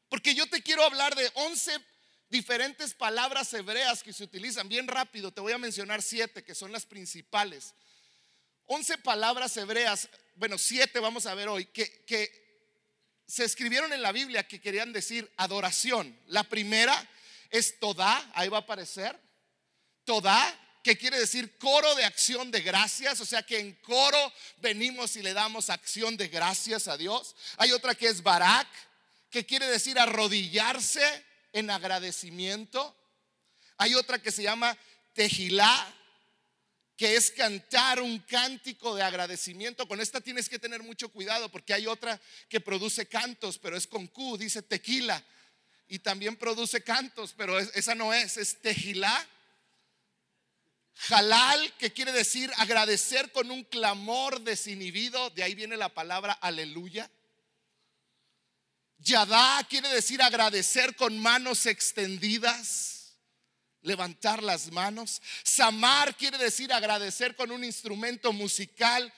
Porque 0.10 0.34
yo 0.34 0.48
te 0.48 0.62
quiero 0.62 0.84
hablar 0.84 1.16
de 1.16 1.30
11 1.34 1.80
diferentes 2.30 2.94
palabras 2.94 3.54
hebreas 3.54 4.04
que 4.04 4.14
se 4.14 4.24
utilizan. 4.24 4.70
Bien 4.70 4.88
rápido, 4.88 5.32
te 5.32 5.42
voy 5.42 5.54
a 5.54 5.58
mencionar 5.58 6.02
siete 6.02 6.44
que 6.44 6.56
son 6.56 6.72
las 6.72 6.86
principales. 6.86 7.74
11 8.66 8.98
palabras 9.00 9.56
hebreas, 9.58 10.10
bueno, 10.36 10.58
siete 10.58 11.00
vamos 11.00 11.26
a 11.26 11.36
ver 11.36 11.48
hoy, 11.48 11.66
que, 11.66 12.04
que 12.06 12.48
se 13.26 13.46
escribieron 13.46 13.94
en 13.94 14.02
la 14.02 14.12
Biblia 14.12 14.48
que 14.48 14.60
querían 14.60 14.92
decir 14.92 15.32
adoración. 15.38 16.18
La 16.28 16.44
primera 16.44 17.10
es 17.50 17.80
Todá, 17.80 18.30
ahí 18.34 18.50
va 18.50 18.58
a 18.58 18.62
aparecer. 18.62 19.18
Todá, 20.04 20.58
que 20.84 20.98
quiere 20.98 21.20
decir 21.20 21.58
coro 21.58 21.96
de 21.96 22.06
acción 22.06 22.50
de 22.50 22.62
gracias, 22.62 23.20
o 23.20 23.26
sea 23.26 23.44
que 23.44 23.60
en 23.60 23.74
coro 23.76 24.34
venimos 24.58 25.18
y 25.18 25.22
le 25.22 25.34
damos 25.34 25.70
acción 25.70 26.16
de 26.16 26.30
gracias 26.30 26.88
a 26.88 26.96
Dios. 26.96 27.36
Hay 27.58 27.74
otra 27.74 27.94
que 27.94 28.08
es 28.08 28.24
Barak, 28.24 28.68
que 29.38 29.46
quiere 29.46 29.68
decir 29.68 30.00
arrodillarse 30.00 31.04
en 31.54 31.70
agradecimiento. 31.70 32.96
Hay 33.78 33.94
otra 33.94 34.18
que 34.18 34.32
se 34.32 34.42
llama 34.42 34.76
Tejilá, 35.14 35.94
que 36.96 37.16
es 37.16 37.30
cantar 37.30 38.02
un 38.02 38.18
cántico 38.18 38.96
de 38.96 39.04
agradecimiento. 39.04 39.88
Con 39.88 40.02
esta 40.02 40.22
tienes 40.22 40.50
que 40.50 40.58
tener 40.58 40.82
mucho 40.82 41.10
cuidado 41.10 41.50
porque 41.50 41.76
hay 41.76 41.86
otra 41.86 42.20
que 42.50 42.60
produce 42.60 43.06
cantos, 43.06 43.60
pero 43.60 43.78
es 43.78 43.86
con 43.86 44.08
Q, 44.08 44.40
dice 44.40 44.64
tequila. 44.64 45.24
Y 45.88 46.00
también 46.00 46.36
produce 46.36 46.82
cantos, 46.82 47.36
pero 47.38 47.60
esa 47.60 47.94
no 47.94 48.16
es, 48.16 48.38
es 48.38 48.60
tejilá. 48.60 49.24
Halal, 51.10 51.74
que 51.74 51.94
quiere 51.94 52.12
decir 52.12 52.52
agradecer 52.58 53.32
con 53.32 53.52
un 53.52 53.64
clamor 53.66 54.42
desinhibido, 54.42 55.30
de 55.30 55.44
ahí 55.44 55.54
viene 55.54 55.78
la 55.78 55.94
palabra 55.94 56.34
aleluya. 56.34 57.08
Yadá 59.00 59.66
quiere 59.70 59.90
decir 59.90 60.22
agradecer 60.22 60.96
con 60.96 61.18
manos 61.20 61.66
extendidas, 61.66 63.16
levantar 63.82 64.42
las 64.42 64.72
manos. 64.72 65.22
Samar 65.44 66.16
quiere 66.18 66.38
decir 66.38 66.74
agradecer 66.74 67.36
con 67.36 67.52
un 67.52 67.64
instrumento 67.64 68.34
musical. 68.34 69.14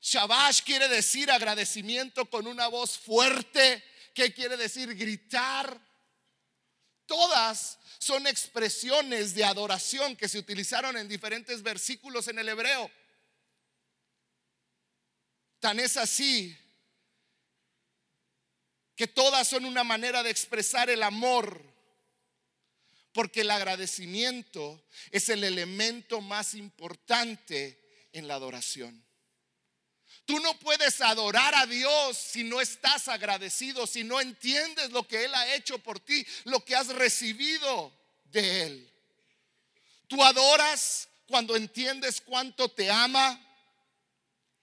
Shabash 0.00 0.62
quiere 0.62 0.88
decir 0.88 1.30
agradecimiento 1.30 2.28
con 2.28 2.46
una 2.46 2.66
voz 2.66 2.98
fuerte. 2.98 3.84
¿Qué 4.14 4.34
quiere 4.34 4.56
decir 4.56 4.94
gritar? 4.94 5.80
Todas 7.06 7.78
son 7.98 8.26
expresiones 8.26 9.34
de 9.34 9.44
adoración 9.44 10.16
que 10.16 10.28
se 10.28 10.38
utilizaron 10.38 10.96
en 10.96 11.08
diferentes 11.08 11.62
versículos 11.62 12.26
en 12.26 12.38
el 12.38 12.48
hebreo. 12.48 12.90
Tan 15.60 15.78
es 15.78 15.96
así 15.96 16.58
que 18.96 19.06
todas 19.06 19.48
son 19.48 19.64
una 19.64 19.84
manera 19.84 20.22
de 20.22 20.30
expresar 20.30 20.90
el 20.90 21.02
amor, 21.02 21.62
porque 23.12 23.42
el 23.42 23.50
agradecimiento 23.50 24.82
es 25.10 25.28
el 25.28 25.44
elemento 25.44 26.20
más 26.20 26.54
importante 26.54 28.08
en 28.12 28.28
la 28.28 28.34
adoración. 28.34 29.04
Tú 30.24 30.38
no 30.38 30.58
puedes 30.58 31.00
adorar 31.00 31.54
a 31.54 31.66
Dios 31.66 32.16
si 32.16 32.44
no 32.44 32.60
estás 32.60 33.08
agradecido, 33.08 33.86
si 33.86 34.04
no 34.04 34.20
entiendes 34.20 34.90
lo 34.90 35.06
que 35.06 35.24
Él 35.24 35.34
ha 35.34 35.54
hecho 35.54 35.78
por 35.78 35.98
ti, 35.98 36.24
lo 36.44 36.64
que 36.64 36.76
has 36.76 36.88
recibido 36.88 37.92
de 38.24 38.62
Él. 38.62 38.92
Tú 40.06 40.22
adoras 40.22 41.08
cuando 41.26 41.56
entiendes 41.56 42.20
cuánto 42.20 42.68
te 42.68 42.90
ama, 42.90 43.40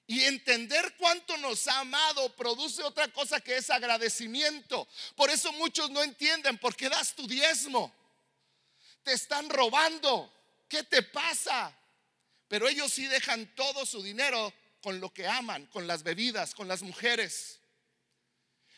y 0.09 0.23
entender 0.23 0.95
cuánto 0.97 1.37
nos 1.37 1.67
ha 1.67 1.81
amado 1.81 2.35
produce 2.35 2.81
otra 2.81 3.09
cosa 3.09 3.39
que 3.41 3.57
es 3.57 3.69
agradecimiento. 3.69 4.87
Por 5.15 5.29
eso 5.29 5.53
muchos 5.53 5.91
no 5.91 6.01
entienden 6.01 6.57
por 6.57 6.75
qué 6.75 6.89
das 6.89 7.13
tu 7.13 7.27
diezmo. 7.27 7.93
Te 9.03 9.13
están 9.13 9.47
robando. 9.51 10.33
¿Qué 10.67 10.81
te 10.81 11.03
pasa? 11.03 11.71
Pero 12.47 12.67
ellos 12.67 12.91
sí 12.91 13.05
dejan 13.05 13.53
todo 13.53 13.85
su 13.85 14.01
dinero 14.01 14.51
con 14.81 14.99
lo 14.99 15.13
que 15.13 15.27
aman, 15.27 15.67
con 15.67 15.85
las 15.85 16.01
bebidas, 16.01 16.55
con 16.55 16.67
las 16.67 16.81
mujeres. 16.81 17.59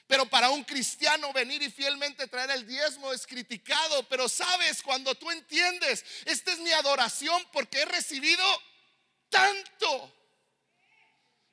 Pero 0.07 0.25
para 0.25 0.49
un 0.49 0.65
cristiano 0.65 1.31
venir 1.31 1.61
y 1.61 1.71
fielmente 1.71 2.27
traer 2.27 2.51
el 2.51 2.67
diezmo 2.67 3.13
es 3.13 3.25
criticado. 3.25 4.03
Pero 4.09 4.27
sabes, 4.27 4.83
cuando 4.83 5.15
tú 5.15 5.31
entiendes, 5.31 6.03
esta 6.25 6.51
es 6.51 6.59
mi 6.59 6.73
adoración 6.73 7.41
porque 7.53 7.83
he 7.83 7.85
recibido 7.85 8.43
tanto. 9.29 10.17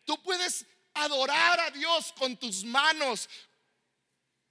Tú 0.09 0.23
puedes 0.23 0.65
adorar 0.95 1.61
a 1.61 1.71
Dios 1.71 2.15
con 2.17 2.35
tus 2.39 2.65
manos 2.65 3.29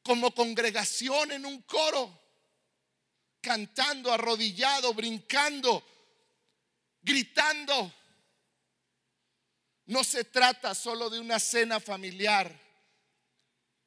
como 0.03 0.29
congregación 0.29 1.31
en 1.31 1.47
un 1.47 1.63
coro, 1.63 2.21
cantando, 3.41 4.13
arrodillado, 4.13 4.93
brincando, 4.93 5.83
gritando. 7.01 7.91
No 9.87 10.03
se 10.03 10.25
trata 10.25 10.75
solo 10.75 11.09
de 11.09 11.19
una 11.19 11.39
cena 11.39 11.79
familiar, 11.79 12.55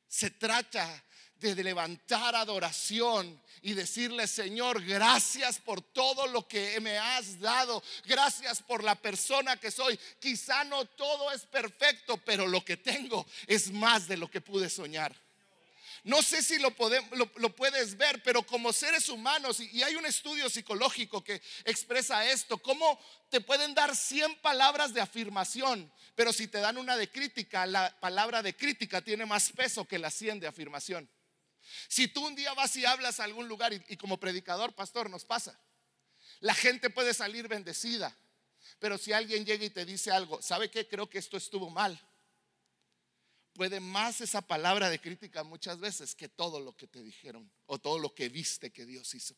se 0.08 0.32
trata 0.32 1.04
de 1.40 1.64
levantar 1.64 2.34
adoración 2.34 3.40
y 3.62 3.74
decirle, 3.74 4.26
Señor, 4.26 4.82
gracias 4.84 5.58
por 5.58 5.80
todo 5.80 6.26
lo 6.26 6.46
que 6.46 6.78
me 6.80 6.98
has 6.98 7.40
dado. 7.40 7.82
Gracias 8.04 8.62
por 8.62 8.82
la 8.84 8.94
persona 8.94 9.56
que 9.56 9.70
soy. 9.70 9.98
Quizá 10.18 10.64
no 10.64 10.84
todo 10.84 11.32
es 11.32 11.42
perfecto, 11.42 12.16
pero 12.18 12.46
lo 12.46 12.64
que 12.64 12.76
tengo 12.76 13.26
es 13.46 13.70
más 13.70 14.08
de 14.08 14.16
lo 14.16 14.30
que 14.30 14.40
pude 14.40 14.70
soñar. 14.70 15.14
no 16.02 16.22
sé 16.22 16.42
si 16.42 16.58
lo, 16.58 16.74
lo, 17.36 17.54
puedes 17.54 17.96
ver, 17.98 18.22
pero 18.22 18.42
como 18.42 18.72
seres 18.72 19.10
humanos, 19.10 19.60
y, 19.60 19.82
hay 19.82 19.96
un 19.96 20.06
estudio 20.06 20.48
psicológico 20.48 21.22
que 21.22 21.42
expresa 21.64 22.24
esto, 22.24 22.56
cómo 22.56 22.98
te 23.28 23.42
pueden 23.42 23.74
dar 23.74 23.94
100 23.94 24.36
palabras 24.36 24.94
de 24.94 25.02
afirmación, 25.02 25.92
pero 26.14 26.32
si 26.32 26.48
te 26.48 26.58
dan 26.58 26.78
una 26.78 26.96
de 26.96 27.10
crítica, 27.10 27.66
la 27.66 27.94
palabra 28.00 28.42
de 28.42 28.56
crítica 28.56 29.02
tiene 29.02 29.26
más 29.26 29.52
peso 29.52 29.84
que 29.84 29.98
la 29.98 30.10
100 30.10 30.40
de 30.40 30.46
afirmación. 30.46 31.08
Si 31.88 32.08
tú 32.08 32.26
un 32.26 32.34
día 32.34 32.52
vas 32.54 32.74
y 32.76 32.84
hablas 32.84 33.20
a 33.20 33.24
algún 33.24 33.48
lugar 33.48 33.72
y, 33.72 33.96
como 33.96 34.18
predicador, 34.18 34.74
pastor, 34.74 35.08
nos 35.10 35.24
pasa, 35.24 35.58
la 36.40 36.54
gente 36.54 36.90
puede 36.90 37.14
salir 37.14 37.48
bendecida, 37.48 38.16
pero 38.78 38.98
si 38.98 39.12
alguien 39.12 39.44
llega 39.44 39.64
y 39.64 39.70
te 39.70 39.84
dice 39.84 40.10
algo, 40.10 40.40
¿sabe 40.42 40.70
qué? 40.70 40.86
Creo 40.88 41.08
que 41.08 41.18
esto 41.18 41.36
estuvo 41.36 41.70
mal 41.70 42.00
puede 43.60 43.80
más 43.80 44.22
esa 44.22 44.40
palabra 44.40 44.88
de 44.88 45.00
crítica 45.00 45.44
muchas 45.44 45.78
veces 45.80 46.14
que 46.14 46.30
todo 46.30 46.60
lo 46.60 46.74
que 46.74 46.86
te 46.86 47.02
dijeron 47.02 47.52
o 47.66 47.78
todo 47.78 47.98
lo 47.98 48.14
que 48.14 48.30
viste 48.30 48.70
que 48.70 48.86
Dios 48.86 49.14
hizo. 49.14 49.36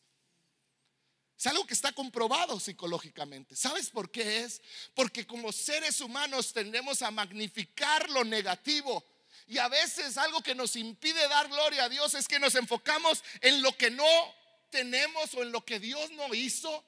Es 1.37 1.47
algo 1.47 1.67
que 1.67 1.73
está 1.73 1.91
comprobado 1.91 2.57
psicológicamente. 2.57 3.55
¿Sabes 3.55 3.89
por 3.89 4.09
qué 4.11 4.43
es? 4.43 4.61
Porque 4.93 5.27
como 5.27 5.51
seres 5.51 5.99
humanos 5.99 6.53
tendemos 6.53 7.01
a 7.01 7.11
magnificar 7.11 8.09
lo 8.11 8.23
negativo. 8.23 9.03
Y 9.47 9.57
a 9.57 9.67
veces 9.67 10.17
algo 10.17 10.41
que 10.41 10.55
nos 10.55 10.75
impide 10.75 11.27
dar 11.27 11.47
gloria 11.49 11.85
a 11.85 11.89
Dios 11.89 12.13
es 12.13 12.27
que 12.27 12.39
nos 12.39 12.55
enfocamos 12.55 13.23
en 13.41 13.61
lo 13.61 13.75
que 13.77 13.91
no 13.91 14.35
tenemos 14.69 15.33
o 15.35 15.43
en 15.43 15.51
lo 15.51 15.63
que 15.63 15.79
Dios 15.79 16.09
no 16.11 16.33
hizo. 16.33 16.83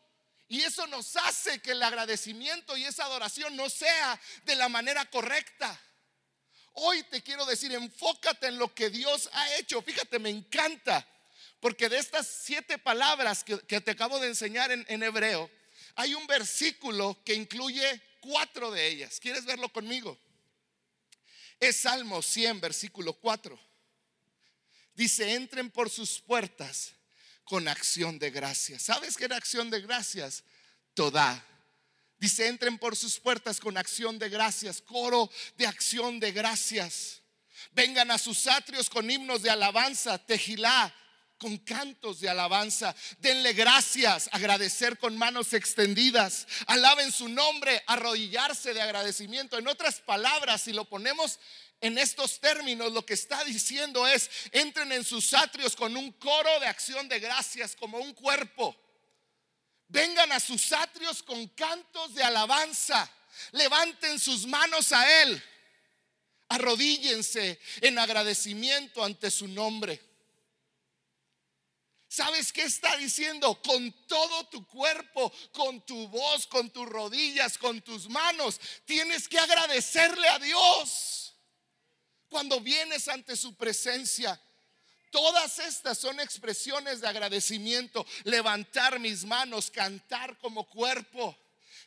Y 0.47 0.61
eso 0.61 0.85
nos 0.87 1.15
hace 1.15 1.59
que 1.59 1.71
el 1.71 1.81
agradecimiento 1.81 2.77
y 2.77 2.85
esa 2.85 3.05
adoración 3.05 3.55
no 3.55 3.69
sea 3.69 4.19
de 4.43 4.55
la 4.55 4.69
manera 4.69 5.05
correcta. 5.05 5.79
Hoy 6.73 7.03
te 7.03 7.23
quiero 7.23 7.45
decir, 7.45 7.73
enfócate 7.73 8.47
en 8.47 8.57
lo 8.57 8.73
que 8.73 8.89
Dios 8.89 9.29
ha 9.33 9.55
hecho. 9.55 9.81
Fíjate, 9.81 10.19
me 10.19 10.29
encanta, 10.29 11.07
porque 11.59 11.89
de 11.89 11.97
estas 11.97 12.27
siete 12.27 12.77
palabras 12.77 13.43
que, 13.43 13.57
te 13.57 13.91
acabo 13.91 14.19
de 14.19 14.27
enseñar 14.27 14.71
en, 14.71 15.03
hebreo, 15.03 15.49
hay 15.95 16.13
un 16.13 16.27
versículo 16.27 17.17
que 17.23 17.33
incluye 17.33 18.01
cuatro 18.19 18.71
de 18.71 18.87
ellas. 18.87 19.19
¿Quieres 19.19 19.45
verlo 19.45 19.69
conmigo? 19.69 20.19
Es 21.59 21.77
Salmo 21.77 22.21
100, 22.21 22.61
versículo 22.61 23.13
4. 23.13 23.59
Dice, 24.93 25.33
entren 25.33 25.69
por 25.71 25.89
sus 25.89 26.19
puertas 26.21 26.93
con 27.43 27.67
acción 27.67 28.17
de 28.17 28.31
gracias. 28.31 28.83
¿Sabes 28.83 29.17
qué 29.17 29.25
era 29.25 29.37
acción 29.37 29.69
de 29.69 29.81
gracias? 29.81 30.43
Toda 30.93 31.45
Dice, 32.17 32.47
entren 32.47 32.77
por 32.77 32.95
sus 32.95 33.19
puertas 33.19 33.59
con 33.59 33.77
acción 33.77 34.17
de 34.17 34.29
gracias, 34.29 34.81
coro 34.81 35.29
de 35.57 35.67
acción 35.67 36.19
de 36.19 36.31
gracias. 36.31 37.21
Vengan 37.71 38.09
a 38.09 38.17
sus 38.17 38.47
atrios 38.47 38.89
con 38.89 39.09
himnos 39.09 39.41
de 39.41 39.49
alabanza, 39.49 40.17
tejilá, 40.17 40.93
con 41.37 41.57
cantos 41.57 42.19
de 42.19 42.29
alabanza. 42.29 42.95
Denle 43.19 43.53
gracias, 43.53 44.29
agradecer 44.31 44.97
con 44.97 45.17
manos 45.17 45.53
extendidas. 45.53 46.47
Alaben 46.67 47.11
su 47.11 47.29
nombre, 47.29 47.83
arrodillarse 47.87 48.73
de 48.73 48.81
agradecimiento. 48.81 49.57
En 49.57 49.67
otras 49.67 49.99
palabras, 50.01 50.61
si 50.61 50.73
lo 50.73 50.85
ponemos 50.85 51.39
en 51.81 51.97
estos 51.97 52.39
términos, 52.39 52.91
lo 52.91 53.05
que 53.05 53.13
está 53.13 53.43
diciendo 53.43 54.07
es, 54.07 54.29
entren 54.51 54.91
en 54.91 55.03
sus 55.03 55.33
atrios 55.33 55.75
con 55.75 55.95
un 55.97 56.11
coro 56.13 56.59
de 56.59 56.67
acción 56.67 57.07
de 57.09 57.19
gracias, 57.19 57.75
como 57.75 57.97
un 57.97 58.13
cuerpo. 58.13 58.75
Vengan 59.87 60.31
a 60.31 60.39
sus 60.39 60.71
atrios 60.71 61.21
con 61.21 61.47
cantos 61.49 62.15
de 62.15 62.23
alabanza. 62.23 63.09
Levanten 63.51 64.19
sus 64.19 64.47
manos 64.47 64.91
a 64.91 65.21
Él. 65.21 65.43
Arrodíllense 66.49 67.59
en 67.81 67.99
agradecimiento 67.99 69.03
ante 69.03 69.29
su 69.29 69.47
nombre. 69.47 70.14
¿Sabes 72.07 72.53
qué 72.53 72.63
está 72.63 72.95
diciendo? 72.97 73.61
Con 73.61 73.91
todo 74.07 74.45
tu 74.47 74.65
cuerpo, 74.67 75.31
con 75.51 75.85
tu 75.85 76.07
voz, 76.07 76.47
con 76.47 76.69
tus 76.69 76.87
rodillas, 76.87 77.57
con 77.57 77.81
tus 77.81 78.07
manos, 78.07 78.59
tienes 78.85 79.27
que 79.27 79.39
agradecerle 79.39 80.27
a 80.29 80.39
Dios. 80.39 81.33
Cuando 82.29 82.59
vienes 82.59 83.07
ante 83.07 83.35
su 83.35 83.55
presencia, 83.55 84.39
Todas 85.15 85.59
estas 85.59 85.97
son 85.97 86.19
expresiones 86.19 86.99
de 86.99 87.07
agradecimiento. 87.07 88.05
Levantar 88.25 88.99
mis 88.99 89.23
manos, 89.23 89.71
cantar 89.71 90.37
como 90.39 90.67
cuerpo, 90.67 91.33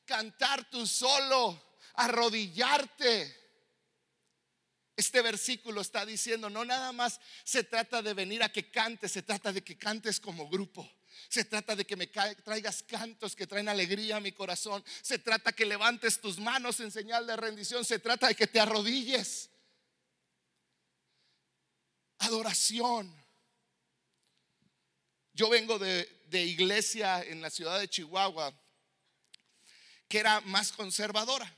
cantar 0.06 0.64
tú 0.70 0.86
solo, 0.86 1.62
arrodillarte. 1.92 3.37
Este 4.98 5.22
versículo 5.22 5.80
está 5.80 6.04
diciendo, 6.04 6.50
no 6.50 6.64
nada 6.64 6.90
más 6.90 7.20
se 7.44 7.62
trata 7.62 8.02
de 8.02 8.14
venir 8.14 8.42
a 8.42 8.48
que 8.48 8.68
cantes, 8.68 9.12
se 9.12 9.22
trata 9.22 9.52
de 9.52 9.62
que 9.62 9.78
cantes 9.78 10.18
como 10.18 10.48
grupo. 10.48 10.90
Se 11.28 11.44
trata 11.44 11.76
de 11.76 11.84
que 11.84 11.94
me 11.94 12.08
traigas 12.08 12.82
cantos 12.82 13.36
que 13.36 13.46
traen 13.46 13.68
alegría 13.68 14.16
a 14.16 14.20
mi 14.20 14.32
corazón. 14.32 14.84
Se 15.00 15.20
trata 15.20 15.52
que 15.52 15.66
levantes 15.66 16.20
tus 16.20 16.40
manos 16.40 16.80
en 16.80 16.90
señal 16.90 17.28
de 17.28 17.36
rendición. 17.36 17.84
Se 17.84 18.00
trata 18.00 18.26
de 18.26 18.34
que 18.34 18.48
te 18.48 18.58
arrodilles 18.58 19.50
adoración. 22.18 23.14
Yo 25.32 25.48
vengo 25.48 25.78
de, 25.78 26.08
iglesia 26.32 27.22
en 27.22 27.40
la 27.40 27.50
ciudad 27.50 27.78
de 27.78 27.88
Chihuahua 27.88 28.52
que 30.08 30.18
era 30.18 30.40
más 30.40 30.72
conservadora. 30.72 31.54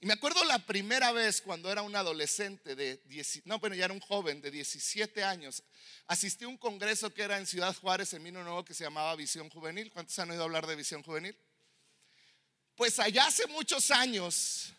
Y 0.00 0.06
me 0.06 0.12
acuerdo 0.12 0.44
la 0.44 0.60
primera 0.60 1.10
vez 1.10 1.40
cuando 1.40 1.72
era 1.72 1.82
un 1.82 1.96
adolescente 1.96 2.76
de 2.76 3.02
no, 3.44 3.58
bueno, 3.58 3.74
ya 3.74 3.86
era 3.86 3.94
un 3.94 4.00
joven 4.00 4.40
de 4.40 4.50
17 4.50 5.24
años, 5.24 5.64
asistí 6.06 6.44
a 6.44 6.48
un 6.48 6.56
congreso 6.56 7.12
que 7.12 7.22
era 7.22 7.36
en 7.36 7.46
Ciudad 7.46 7.74
Juárez 7.74 8.12
en 8.12 8.22
Mino 8.22 8.44
Nuevo 8.44 8.64
que 8.64 8.74
se 8.74 8.84
llamaba 8.84 9.16
Visión 9.16 9.50
Juvenil. 9.50 9.90
¿Cuántos 9.90 10.16
han 10.20 10.30
oído 10.30 10.44
hablar 10.44 10.68
de 10.68 10.76
Visión 10.76 11.02
Juvenil? 11.02 11.36
Pues 12.76 13.00
allá 13.00 13.26
hace 13.26 13.48
muchos 13.48 13.90
años 13.90 14.72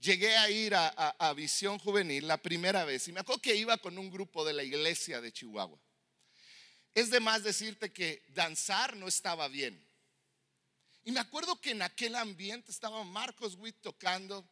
llegué 0.00 0.36
a 0.36 0.50
ir 0.50 0.74
a, 0.74 1.32
Visión 1.34 1.78
Juvenil 1.78 2.28
la 2.28 2.36
primera 2.36 2.84
vez 2.84 3.08
y 3.08 3.12
me 3.12 3.20
acuerdo 3.20 3.40
que 3.40 3.56
iba 3.56 3.78
con 3.78 3.96
un 3.96 4.10
grupo 4.10 4.44
de 4.44 4.52
la 4.52 4.62
iglesia 4.62 5.22
de 5.22 5.32
Chihuahua. 5.32 5.78
Es 6.92 7.08
de 7.08 7.20
más 7.20 7.42
decirte 7.42 7.90
que 7.90 8.22
danzar 8.28 8.96
no 8.96 9.08
estaba 9.08 9.48
bien. 9.48 9.82
Y 11.04 11.12
me 11.12 11.20
acuerdo 11.20 11.60
que 11.60 11.70
en 11.70 11.82
aquel 11.82 12.14
ambiente 12.14 12.70
estaba 12.70 13.02
Marcos 13.04 13.54
Witt 13.56 13.76
tocando 13.80 14.46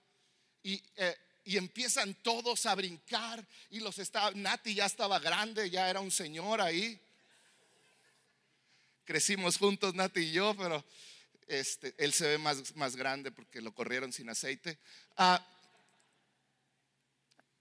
y, 0.62 0.82
eh, 0.96 1.16
y, 1.44 1.56
empiezan 1.56 2.14
todos 2.22 2.66
a 2.66 2.74
brincar 2.74 3.46
y 3.70 3.80
los 3.80 3.98
estaba, 3.98 4.30
Nati 4.32 4.74
ya 4.74 4.86
estaba 4.86 5.18
grande, 5.18 5.70
ya 5.70 5.88
era 5.88 6.00
un 6.00 6.10
señor 6.10 6.60
ahí. 6.60 7.00
Crecimos 9.04 9.56
juntos 9.56 9.94
Nati 9.94 10.20
y 10.20 10.32
yo, 10.32 10.54
pero 10.56 10.84
este, 11.46 11.94
él 11.98 12.12
se 12.12 12.26
ve 12.26 12.38
más, 12.38 12.74
más 12.76 12.96
grande 12.96 13.30
porque 13.30 13.60
lo 13.60 13.72
corrieron 13.72 14.12
sin 14.12 14.28
aceite. 14.28 14.78
Ah, 15.16 15.44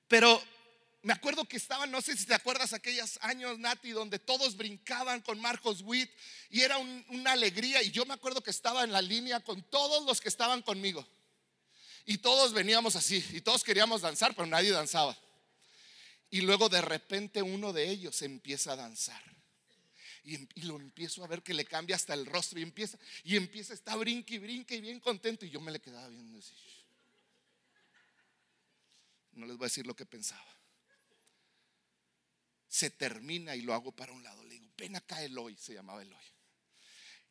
pero 0.08 0.42
me 1.04 1.14
acuerdo 1.14 1.48
que 1.48 1.58
estaban, 1.58 1.92
no 1.92 2.02
sé 2.02 2.18
si 2.18 2.26
te 2.26 2.34
acuerdas 2.34 2.74
aquellos 2.74 3.18
años, 3.22 3.60
Nati, 3.60 3.92
donde 3.92 4.20
todos 4.20 4.58
brincaban 4.58 5.22
con 5.22 5.40
Marcos 5.40 5.82
Witt 5.82 6.10
y 6.50 6.62
era 6.62 6.78
una 6.78 7.32
alegría. 7.32 7.82
Y 7.84 7.92
yo 7.92 8.06
me 8.06 8.14
acuerdo 8.14 8.42
que 8.42 8.50
estaba 8.50 8.84
en 8.84 8.92
la 8.92 9.02
línea 9.02 9.40
con 9.40 9.62
todos 9.64 10.06
los 10.06 10.20
que 10.20 10.30
estaban 10.30 10.62
conmigo. 10.62 11.08
Y 12.06 12.18
todos 12.20 12.54
veníamos 12.54 12.96
así, 12.96 13.24
y 13.34 13.42
todos 13.42 13.64
queríamos 13.64 14.02
danzar, 14.02 14.34
pero 14.34 14.48
nadie 14.48 14.72
danzaba. 14.72 15.18
Y 16.30 16.42
luego 16.42 16.70
de 16.70 16.82
repente 16.82 17.42
uno 17.42 17.74
de 17.74 17.90
ellos 17.90 18.22
empieza 18.22 18.74
a 18.74 18.76
danzar 18.78 19.22
y, 20.28 20.62
lo 20.64 20.76
empiezo 20.76 21.24
a 21.24 21.28
ver 21.28 21.42
que 21.42 21.54
le 21.54 21.66
cambia 21.66 21.96
hasta 21.96 22.14
el 22.14 22.26
rostro 22.26 22.60
y 22.60 22.64
empieza, 22.64 22.98
y 23.24 23.38
empieza, 23.38 23.74
está 23.74 23.96
brinque 23.96 24.36
y 24.36 24.40
brinque 24.40 24.76
y 24.76 24.82
bien 24.82 25.00
contento. 25.00 25.46
Y 25.46 25.50
yo 25.50 25.62
me 25.62 25.72
le 25.72 25.80
quedaba 25.80 26.08
viendo 26.10 26.38
así. 26.38 26.54
No 29.34 29.46
les 29.46 29.56
voy 29.56 29.66
a 29.66 29.70
decir 29.70 29.88
lo 29.88 29.96
que 29.96 30.06
pensaba. 30.06 30.57
Se 32.68 32.90
termina 32.90 33.56
y 33.56 33.62
lo 33.62 33.74
hago 33.74 33.92
para 33.92 34.12
un 34.12 34.24
lado. 34.24 34.44
Le 34.44 34.56
digo, 34.56 34.72
ven 34.78 34.96
acá 34.96 35.24
Eloy, 35.24 35.56
se 35.58 35.74
llamaba 35.74 36.02
Eloy. 36.02 36.26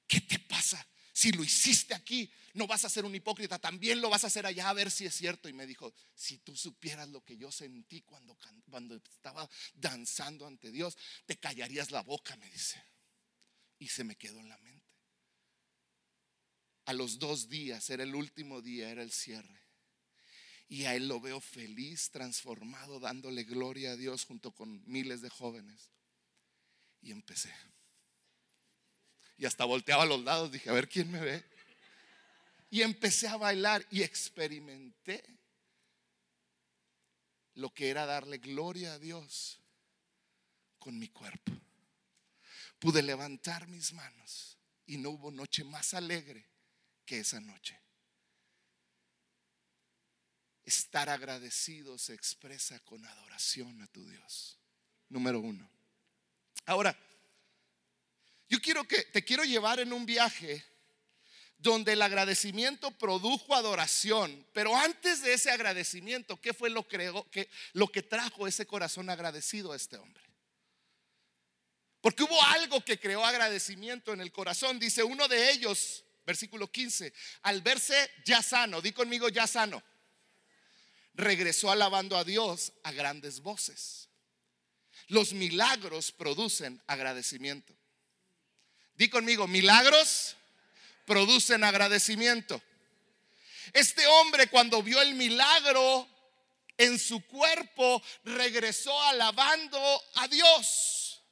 ¿Qué 0.07 0.21
te 0.21 0.39
pasa? 0.39 0.87
Si 1.13 1.33
lo 1.33 1.43
hiciste 1.43 1.95
aquí, 1.95 2.31
no 2.53 2.67
vas 2.67 2.85
a 2.85 2.91
ser 2.91 3.05
un 3.07 3.15
hipócrita, 3.15 3.59
también 3.59 4.03
lo 4.03 4.11
vas 4.11 4.25
a 4.25 4.27
hacer 4.27 4.45
allá 4.45 4.69
a 4.69 4.75
ver 4.75 4.91
si 4.91 5.07
es 5.07 5.15
cierto. 5.15 5.49
Y 5.49 5.55
me 5.55 5.67
dijo, 5.67 5.95
si 6.15 6.39
tú 6.39 6.55
supieras 6.55 7.09
lo 7.09 7.25
que 7.25 7.37
yo 7.37 7.51
sentí 7.51 8.03
cuando, 8.03 8.37
cuando 8.69 8.97
estaba 8.97 9.49
danzando 9.75 10.47
ante 10.47 10.71
Dios, 10.71 10.97
te 11.25 11.39
callarías 11.39 11.91
la 11.91 12.03
boca, 12.03 12.37
me 12.37 12.51
dice. 12.51 12.83
Y 13.79 13.89
se 13.89 14.05
me 14.05 14.17
quedó 14.17 14.41
en 14.41 14.49
la 14.49 14.59
mente. 14.59 14.87
A 16.85 16.93
los 16.93 17.19
dos 17.19 17.49
días, 17.49 17.89
era 17.91 18.03
el 18.03 18.15
último 18.15 18.63
día, 18.63 18.91
era 18.91 19.03
el 19.03 19.11
cierre. 19.11 19.66
Y 20.69 20.85
a 20.85 20.95
él 20.95 21.09
lo 21.09 21.21
veo 21.21 21.41
feliz, 21.41 22.11
transformado, 22.11 22.99
dándole 22.99 23.45
gloria 23.45 23.93
a 23.93 23.97
Dios 23.97 24.25
junto 24.25 24.53
con 24.53 24.83
miles 24.87 25.21
de 25.21 25.31
jóvenes. 25.31 25.91
Y 27.01 27.13
empecé. 27.13 27.55
Y 29.39 29.47
hasta 29.47 29.65
volteaba 29.65 30.03
a 30.03 30.07
los 30.07 30.23
lados, 30.23 30.51
dije, 30.51 30.71
a 30.71 30.73
ver 30.73 30.89
quién 30.89 31.11
me 31.11 31.21
ve. 31.21 31.45
Y 32.71 32.83
empecé 32.83 33.29
a 33.29 33.37
bailar 33.37 33.87
y 33.91 34.03
experimenté 34.03 35.23
lo 37.55 37.73
que 37.73 37.89
era 37.89 38.07
darle 38.07 38.39
gloria 38.39 38.95
a 38.95 38.99
Dios 38.99 39.61
con 40.79 40.99
mi 40.99 41.09
cuerpo. 41.09 41.53
Pude 42.79 43.03
levantar 43.03 43.67
mis 43.69 43.93
manos 43.93 44.59
y 44.87 44.99
no 44.99 45.11
hubo 45.11 45.31
noche 45.31 45.65
más 45.65 45.95
alegre 45.95 46.49
que 47.05 47.21
esa 47.21 47.41
noche. 47.41 47.81
Estar 50.67 51.09
agradecido 51.09 51.97
se 51.97 52.13
expresa 52.13 52.81
con 52.81 53.07
adoración 53.07 53.81
a 53.81 53.87
tu 53.87 54.05
Dios. 54.05 54.59
Número 55.09 55.39
uno. 55.39 55.71
Ahora, 56.65 56.99
yo 58.49 58.61
quiero 58.61 58.83
que 58.83 59.03
te 59.05 59.25
quiero 59.25 59.45
llevar 59.45 59.79
en 59.79 59.93
un 59.93 60.05
viaje 60.05 60.65
donde 61.57 61.93
el 61.93 62.03
agradecimiento 62.03 62.91
produjo 62.91 63.55
adoración, 63.55 64.45
pero 64.53 64.77
antes 64.77 65.23
de 65.23 65.35
ese 65.35 65.53
agradecimiento, 65.53 66.41
¿qué 66.41 66.53
fue 66.53 66.69
lo, 66.69 66.87
que, 66.89 67.49
lo 67.73 67.87
que 67.87 68.03
trajo 68.03 68.49
ese 68.49 68.67
corazón 68.67 69.09
agradecido 69.09 69.71
a 69.71 69.77
este 69.77 69.97
hombre? 69.97 70.25
Porque 72.01 72.25
hubo 72.25 72.43
algo 72.43 72.85
que 72.85 72.99
creó 72.99 73.25
agradecimiento 73.25 74.13
en 74.13 74.21
el 74.21 74.33
corazón. 74.33 74.81
Dice 74.81 75.05
uno 75.05 75.29
de 75.29 75.53
ellos, 75.53 76.05
versículo 76.27 76.71
15, 76.71 77.13
al 77.43 77.63
verse 77.63 78.11
ya 78.25 78.43
sano, 78.43 78.81
di 78.81 78.91
conmigo 78.91 79.29
ya 79.29 79.47
sano 79.47 79.81
regresó 81.17 81.71
alabando 81.71 82.17
a 82.17 82.25
Dios 82.25 82.73
a 82.83 82.93
grandes 82.93 83.41
voces. 83.41 84.09
Los 85.09 85.33
milagros 85.33 86.13
producen 86.13 86.83
agradecimiento. 86.87 87.75
Di 88.95 89.09
conmigo, 89.09 89.47
milagros 89.47 90.37
producen 91.05 91.65
agradecimiento. 91.65 92.63
Este 93.73 94.07
hombre 94.07 94.49
cuando 94.49 94.83
vio 94.83 95.01
el 95.01 95.15
milagro 95.15 96.09
en 96.79 96.99
su 96.99 97.25
cuerpo, 97.27 98.03
regresó 98.25 99.01
alabando 99.03 99.79
a 100.17 100.29
Dios. 100.29 101.23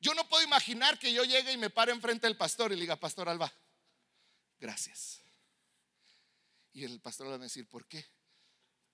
Yo 0.00 0.14
no 0.14 0.28
puedo 0.28 0.44
imaginar 0.44 0.98
que 0.98 1.12
yo 1.12 1.24
llegue 1.24 1.52
y 1.52 1.56
me 1.56 1.70
pare 1.70 1.92
enfrente 1.92 2.26
del 2.26 2.36
pastor 2.36 2.72
y 2.72 2.74
le 2.74 2.82
diga, 2.82 2.96
Pastor 2.96 3.28
Alba, 3.28 3.52
gracias. 4.58 5.23
Y 6.74 6.84
el 6.84 7.00
pastor 7.00 7.26
le 7.26 7.30
va 7.30 7.36
a 7.36 7.38
decir, 7.38 7.68
¿por 7.68 7.86
qué? 7.86 8.04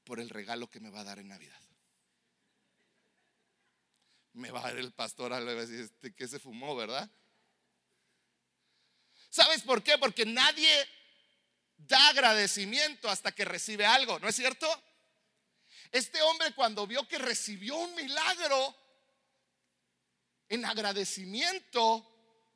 Por 0.04 0.20
el 0.20 0.28
regalo 0.28 0.68
que 0.68 0.80
me 0.80 0.90
va 0.90 1.00
a 1.00 1.04
dar 1.04 1.18
en 1.18 1.28
Navidad. 1.28 1.60
Me 4.34 4.50
va 4.50 4.60
a 4.60 4.64
dar 4.64 4.76
el 4.76 4.92
pastor 4.92 5.32
a 5.32 5.40
decir, 5.40 5.80
este, 5.80 6.14
que 6.14 6.28
se 6.28 6.38
fumó, 6.38 6.76
¿verdad? 6.76 7.10
¿Sabes 9.30 9.62
por 9.62 9.82
qué? 9.82 9.96
Porque 9.96 10.26
nadie 10.26 10.70
da 11.78 12.10
agradecimiento 12.10 13.08
hasta 13.08 13.32
que 13.32 13.46
recibe 13.46 13.86
algo, 13.86 14.18
¿no 14.18 14.28
es 14.28 14.36
cierto? 14.36 14.68
Este 15.90 16.20
hombre 16.20 16.54
cuando 16.54 16.86
vio 16.86 17.08
que 17.08 17.18
recibió 17.18 17.76
un 17.76 17.94
milagro, 17.94 18.76
en 20.50 20.64
agradecimiento, 20.66 22.06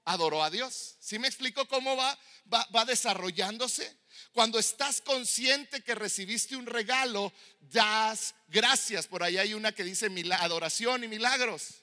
adoró 0.05 0.43
a 0.43 0.51
Dios. 0.51 0.97
¿Sí 1.01 1.19
me 1.19 1.29
explico 1.29 1.67
cómo 1.67 1.97
va, 1.97 2.19
va, 2.53 2.69
va 2.75 2.85
desarrollándose? 2.85 4.04
Cuando 4.35 4.59
estás 4.59 5.01
consciente 5.01 5.83
que 5.83 5.95
recibiste 5.95 6.57
un 6.57 6.67
regalo, 6.67 7.33
das 7.61 8.35
gracias. 8.49 9.07
Por 9.07 9.23
ahí 9.23 9.39
hay 9.39 9.55
una 9.55 9.71
que 9.71 9.85
dice 9.85 10.11
adoración 10.41 11.05
y 11.05 11.09
milagros. 11.09 11.83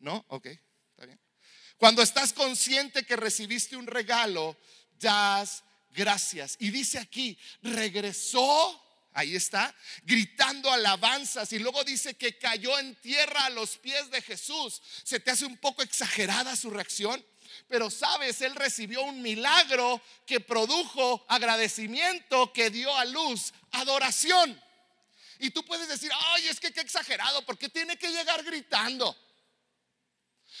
¿No? 0.00 0.24
Ok, 0.26 0.46
está 0.46 1.06
bien. 1.06 1.20
Cuando 1.78 2.02
estás 2.02 2.32
consciente 2.32 3.06
que 3.06 3.14
recibiste 3.14 3.76
un 3.76 3.86
regalo, 3.86 4.58
das 4.98 5.62
gracias. 5.90 6.56
Y 6.58 6.70
dice 6.70 6.98
aquí, 6.98 7.38
regresó 7.62 8.80
Ahí 9.14 9.36
está, 9.36 9.74
gritando 10.04 10.72
alabanzas 10.72 11.52
y 11.52 11.58
luego 11.58 11.84
dice 11.84 12.14
que 12.14 12.38
cayó 12.38 12.78
en 12.78 12.94
tierra 12.94 13.44
a 13.44 13.50
los 13.50 13.76
pies 13.76 14.10
de 14.10 14.22
Jesús. 14.22 14.80
¿Se 15.04 15.20
te 15.20 15.30
hace 15.30 15.44
un 15.44 15.58
poco 15.58 15.82
exagerada 15.82 16.56
su 16.56 16.70
reacción? 16.70 17.22
Pero 17.68 17.90
sabes, 17.90 18.40
él 18.40 18.54
recibió 18.54 19.02
un 19.02 19.22
milagro 19.22 20.00
que 20.26 20.40
produjo 20.40 21.24
agradecimiento, 21.28 22.52
que 22.52 22.70
dio 22.70 22.94
a 22.96 23.04
luz 23.04 23.52
adoración. 23.72 24.60
Y 25.38 25.50
tú 25.50 25.64
puedes 25.64 25.88
decir, 25.88 26.10
ay, 26.14 26.48
es 26.48 26.60
que 26.60 26.72
qué 26.72 26.80
exagerado, 26.80 27.44
¿por 27.44 27.58
qué 27.58 27.68
tiene 27.68 27.96
que 27.96 28.10
llegar 28.10 28.42
gritando? 28.44 29.16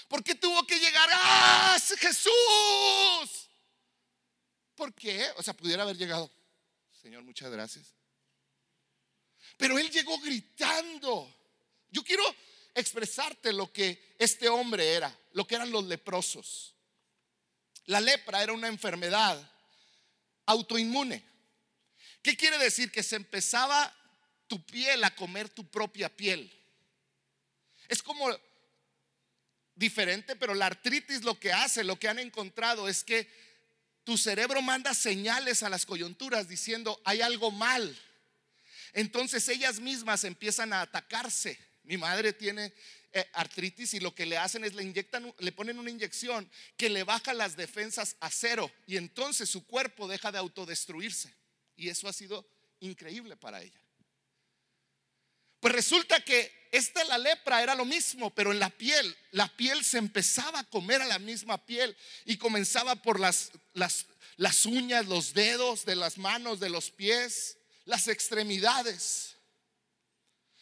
¿Por 0.08 0.24
qué 0.24 0.34
tuvo 0.34 0.66
que 0.66 0.78
llegar, 0.78 1.08
ah, 1.12 1.76
Jesús? 1.98 2.32
¿Por 4.74 4.92
qué? 4.94 5.30
O 5.36 5.42
sea, 5.42 5.54
pudiera 5.54 5.82
haber 5.82 5.96
llegado, 5.96 6.30
Señor, 7.00 7.22
muchas 7.22 7.50
gracias. 7.50 7.94
Pero 9.56 9.78
él 9.78 9.90
llegó 9.90 10.18
gritando. 10.18 11.32
Yo 11.90 12.02
quiero 12.02 12.24
expresarte 12.74 13.52
lo 13.52 13.72
que 13.72 14.16
este 14.18 14.48
hombre 14.48 14.94
era, 14.94 15.16
lo 15.32 15.46
que 15.46 15.54
eran 15.54 15.70
los 15.70 15.84
leprosos. 15.84 16.74
La 17.86 18.00
lepra 18.00 18.42
era 18.42 18.52
una 18.52 18.68
enfermedad 18.68 19.50
autoinmune. 20.46 21.24
¿Qué 22.22 22.36
quiere 22.36 22.58
decir? 22.58 22.90
Que 22.90 23.02
se 23.02 23.16
empezaba 23.16 23.94
tu 24.46 24.64
piel 24.64 25.02
a 25.04 25.14
comer 25.14 25.48
tu 25.48 25.66
propia 25.66 26.08
piel. 26.08 26.50
Es 27.88 28.02
como 28.02 28.28
diferente, 29.74 30.36
pero 30.36 30.54
la 30.54 30.66
artritis 30.66 31.22
lo 31.22 31.38
que 31.38 31.52
hace, 31.52 31.84
lo 31.84 31.98
que 31.98 32.08
han 32.08 32.18
encontrado 32.18 32.88
es 32.88 33.02
que 33.02 33.28
tu 34.04 34.18
cerebro 34.18 34.62
manda 34.62 34.94
señales 34.94 35.62
a 35.62 35.68
las 35.68 35.86
coyunturas 35.86 36.48
diciendo 36.48 37.00
hay 37.04 37.20
algo 37.20 37.50
mal. 37.50 37.98
Entonces 38.92 39.48
ellas 39.48 39.80
mismas 39.80 40.24
empiezan 40.24 40.72
a 40.72 40.82
atacarse. 40.82 41.58
Mi 41.84 41.96
madre 41.96 42.32
tiene 42.32 42.72
artritis 43.34 43.94
y 43.94 44.00
lo 44.00 44.14
que 44.14 44.26
le 44.26 44.38
hacen 44.38 44.64
es 44.64 44.74
le 44.74 44.82
inyectan, 44.82 45.32
le 45.38 45.52
ponen 45.52 45.78
una 45.78 45.90
inyección 45.90 46.50
que 46.76 46.88
le 46.88 47.04
baja 47.04 47.32
las 47.34 47.56
defensas 47.56 48.16
a 48.20 48.30
cero 48.30 48.70
y 48.86 48.96
entonces 48.96 49.48
su 49.50 49.66
cuerpo 49.66 50.08
deja 50.08 50.32
de 50.32 50.38
autodestruirse. 50.38 51.32
Y 51.76 51.88
eso 51.88 52.08
ha 52.08 52.12
sido 52.12 52.46
increíble 52.80 53.36
para 53.36 53.62
ella. 53.62 53.80
Pues 55.60 55.74
resulta 55.74 56.20
que 56.24 56.50
esta 56.72 57.04
la 57.04 57.18
lepra 57.18 57.62
era 57.62 57.74
lo 57.74 57.84
mismo, 57.84 58.34
pero 58.34 58.50
en 58.50 58.58
la 58.58 58.70
piel, 58.70 59.16
la 59.30 59.46
piel 59.46 59.84
se 59.84 59.98
empezaba 59.98 60.60
a 60.60 60.64
comer 60.64 61.02
a 61.02 61.06
la 61.06 61.18
misma 61.18 61.64
piel 61.64 61.96
y 62.24 62.36
comenzaba 62.36 62.96
por 62.96 63.20
las, 63.20 63.52
las, 63.74 64.06
las 64.36 64.66
uñas, 64.66 65.06
los 65.06 65.34
dedos 65.34 65.84
de 65.84 65.94
las 65.94 66.18
manos, 66.18 66.58
de 66.60 66.70
los 66.70 66.90
pies, 66.90 67.58
las 67.84 68.08
extremidades. 68.08 69.36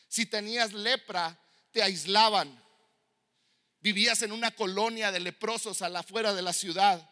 Si 0.08 0.26
tenías 0.26 0.72
lepra, 0.72 1.38
te 1.72 1.82
aislaban. 1.82 2.62
Vivías 3.80 4.22
en 4.22 4.32
una 4.32 4.50
colonia 4.50 5.10
de 5.10 5.20
leprosos 5.20 5.82
a 5.82 5.88
la 5.88 6.00
afuera 6.00 6.34
de 6.34 6.42
la 6.42 6.52
ciudad. 6.52 7.08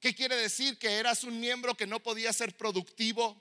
¿Qué 0.00 0.14
quiere 0.14 0.36
decir? 0.36 0.78
Que 0.78 0.94
eras 0.98 1.24
un 1.24 1.40
miembro 1.40 1.74
que 1.74 1.86
no 1.86 2.00
podía 2.00 2.32
ser 2.32 2.56
productivo. 2.56 3.36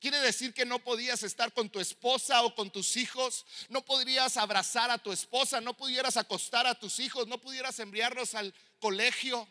Quiere 0.00 0.18
decir 0.20 0.54
que 0.54 0.64
no 0.64 0.78
podías 0.78 1.22
estar 1.24 1.52
con 1.52 1.68
tu 1.68 1.78
esposa 1.78 2.42
o 2.44 2.54
con 2.54 2.70
tus 2.70 2.96
hijos, 2.96 3.44
no 3.68 3.84
podrías 3.84 4.38
abrazar 4.38 4.90
a 4.90 4.96
tu 4.96 5.12
esposa, 5.12 5.60
no 5.60 5.76
pudieras 5.76 6.16
acostar 6.16 6.66
a 6.66 6.74
tus 6.74 7.00
hijos, 7.00 7.26
no 7.26 7.38
pudieras 7.38 7.78
enviarlos 7.80 8.34
al 8.34 8.54
colegio. 8.78 9.46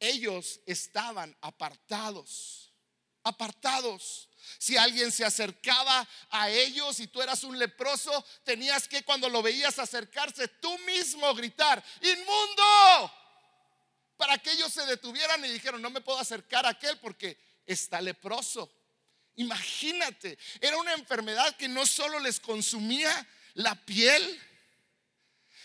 Ellos 0.00 0.60
estaban 0.66 1.36
apartados, 1.42 2.72
apartados. 3.22 4.29
Si 4.58 4.76
alguien 4.76 5.12
se 5.12 5.24
acercaba 5.24 6.06
a 6.30 6.50
ellos 6.50 7.00
y 7.00 7.06
tú 7.06 7.22
eras 7.22 7.44
un 7.44 7.58
leproso, 7.58 8.24
tenías 8.44 8.88
que 8.88 9.02
cuando 9.04 9.28
lo 9.28 9.42
veías 9.42 9.78
acercarse 9.78 10.48
tú 10.48 10.76
mismo 10.80 11.34
gritar, 11.34 11.82
inmundo, 12.00 13.12
para 14.16 14.38
que 14.38 14.52
ellos 14.52 14.72
se 14.72 14.84
detuvieran 14.86 15.44
y 15.44 15.48
dijeron, 15.48 15.80
no 15.80 15.90
me 15.90 16.00
puedo 16.00 16.18
acercar 16.18 16.66
a 16.66 16.70
aquel 16.70 16.98
porque 16.98 17.38
está 17.66 18.00
leproso. 18.00 18.70
Imagínate, 19.36 20.38
era 20.60 20.76
una 20.76 20.92
enfermedad 20.92 21.56
que 21.56 21.68
no 21.68 21.86
solo 21.86 22.20
les 22.20 22.40
consumía 22.40 23.26
la 23.54 23.74
piel, 23.74 24.40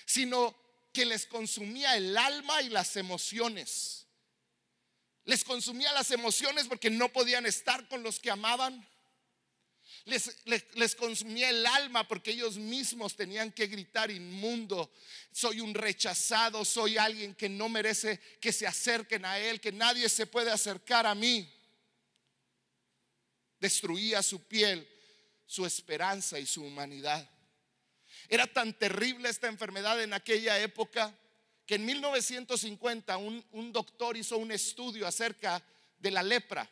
sino 0.06 0.56
que 0.94 1.06
les 1.06 1.26
consumía 1.26 1.98
el 1.98 2.18
alma 2.18 2.62
y 2.62 2.70
las 2.70 2.96
emociones. 2.96 4.05
Les 5.26 5.44
consumía 5.44 5.92
las 5.94 6.12
emociones 6.12 6.68
porque 6.68 6.90
no 6.90 7.12
podían 7.12 7.46
estar 7.46 7.88
con 7.88 8.04
los 8.04 8.20
que 8.20 8.32
amaban. 8.32 8.88
Les, 10.06 10.36
les, 10.76 10.96
consumía 10.96 11.50
el 11.50 11.66
alma 11.66 12.08
porque 12.08 12.32
ellos 12.32 12.58
mismos 12.58 13.16
tenían 13.16 13.52
que 13.52 13.66
gritar 13.66 14.12
inmundo, 14.12 14.92
soy 15.32 15.62
un 15.62 15.74
rechazado, 15.74 16.64
soy 16.64 16.98
alguien 16.98 17.34
que 17.34 17.50
no 17.50 17.70
merece 17.70 18.20
que 18.40 18.54
se 18.54 18.68
acerquen 18.68 19.26
a 19.26 19.40
Él, 19.40 19.60
que 19.60 19.72
nadie 19.72 20.08
se 20.10 20.28
puede 20.28 20.52
acercar 20.52 21.08
a 21.08 21.16
mí. 21.16 21.52
Destruía 23.60 24.22
su 24.22 24.44
piel, 24.44 24.88
su 25.48 25.66
esperanza 25.66 26.38
y 26.38 26.46
su 26.46 26.64
humanidad. 26.64 27.28
Era 28.28 28.46
tan 28.46 28.78
terrible 28.78 29.30
esta 29.30 29.48
enfermedad 29.48 30.02
en 30.04 30.14
aquella 30.14 30.60
época 30.60 31.18
que 31.66 31.76
en 31.76 31.86
1950 31.86 33.18
un, 33.18 33.72
doctor 33.72 34.16
hizo 34.18 34.38
un 34.38 34.52
estudio 34.52 35.08
acerca 35.08 35.64
de 35.98 36.12
la 36.12 36.22
lepra. 36.22 36.70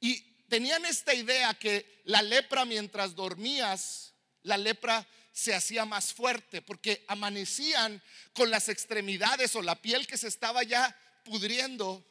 Y 0.00 0.20
tenían 0.48 0.84
esta 0.84 1.14
idea 1.14 1.54
que 1.54 2.02
la 2.04 2.22
lepra 2.22 2.64
mientras 2.64 3.14
dormías, 3.14 4.14
la 4.42 4.56
lepra 4.56 5.06
se 5.32 5.54
hacía 5.54 5.84
más 5.84 6.12
fuerte 6.12 6.62
porque 6.62 7.04
amanecían 7.08 8.02
con 8.32 8.50
las 8.50 8.68
extremidades 8.68 9.54
o 9.54 9.62
la 9.62 9.80
piel 9.80 10.06
que 10.06 10.16
se 10.16 10.28
estaba 10.28 10.62
ya 10.62 10.96
pudriendo, 11.24 12.04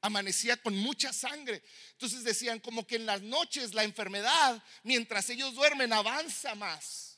amanecía 0.00 0.56
con 0.56 0.76
mucha 0.76 1.12
sangre. 1.12 1.62
Entonces 1.92 2.24
decían 2.24 2.60
como 2.60 2.86
que 2.86 2.96
en 2.96 3.06
las 3.06 3.22
noches 3.22 3.74
la 3.74 3.84
enfermedad, 3.84 4.62
mientras 4.82 5.28
ellos 5.30 5.54
duermen, 5.54 5.92
avanza 5.92 6.54
más. 6.54 7.13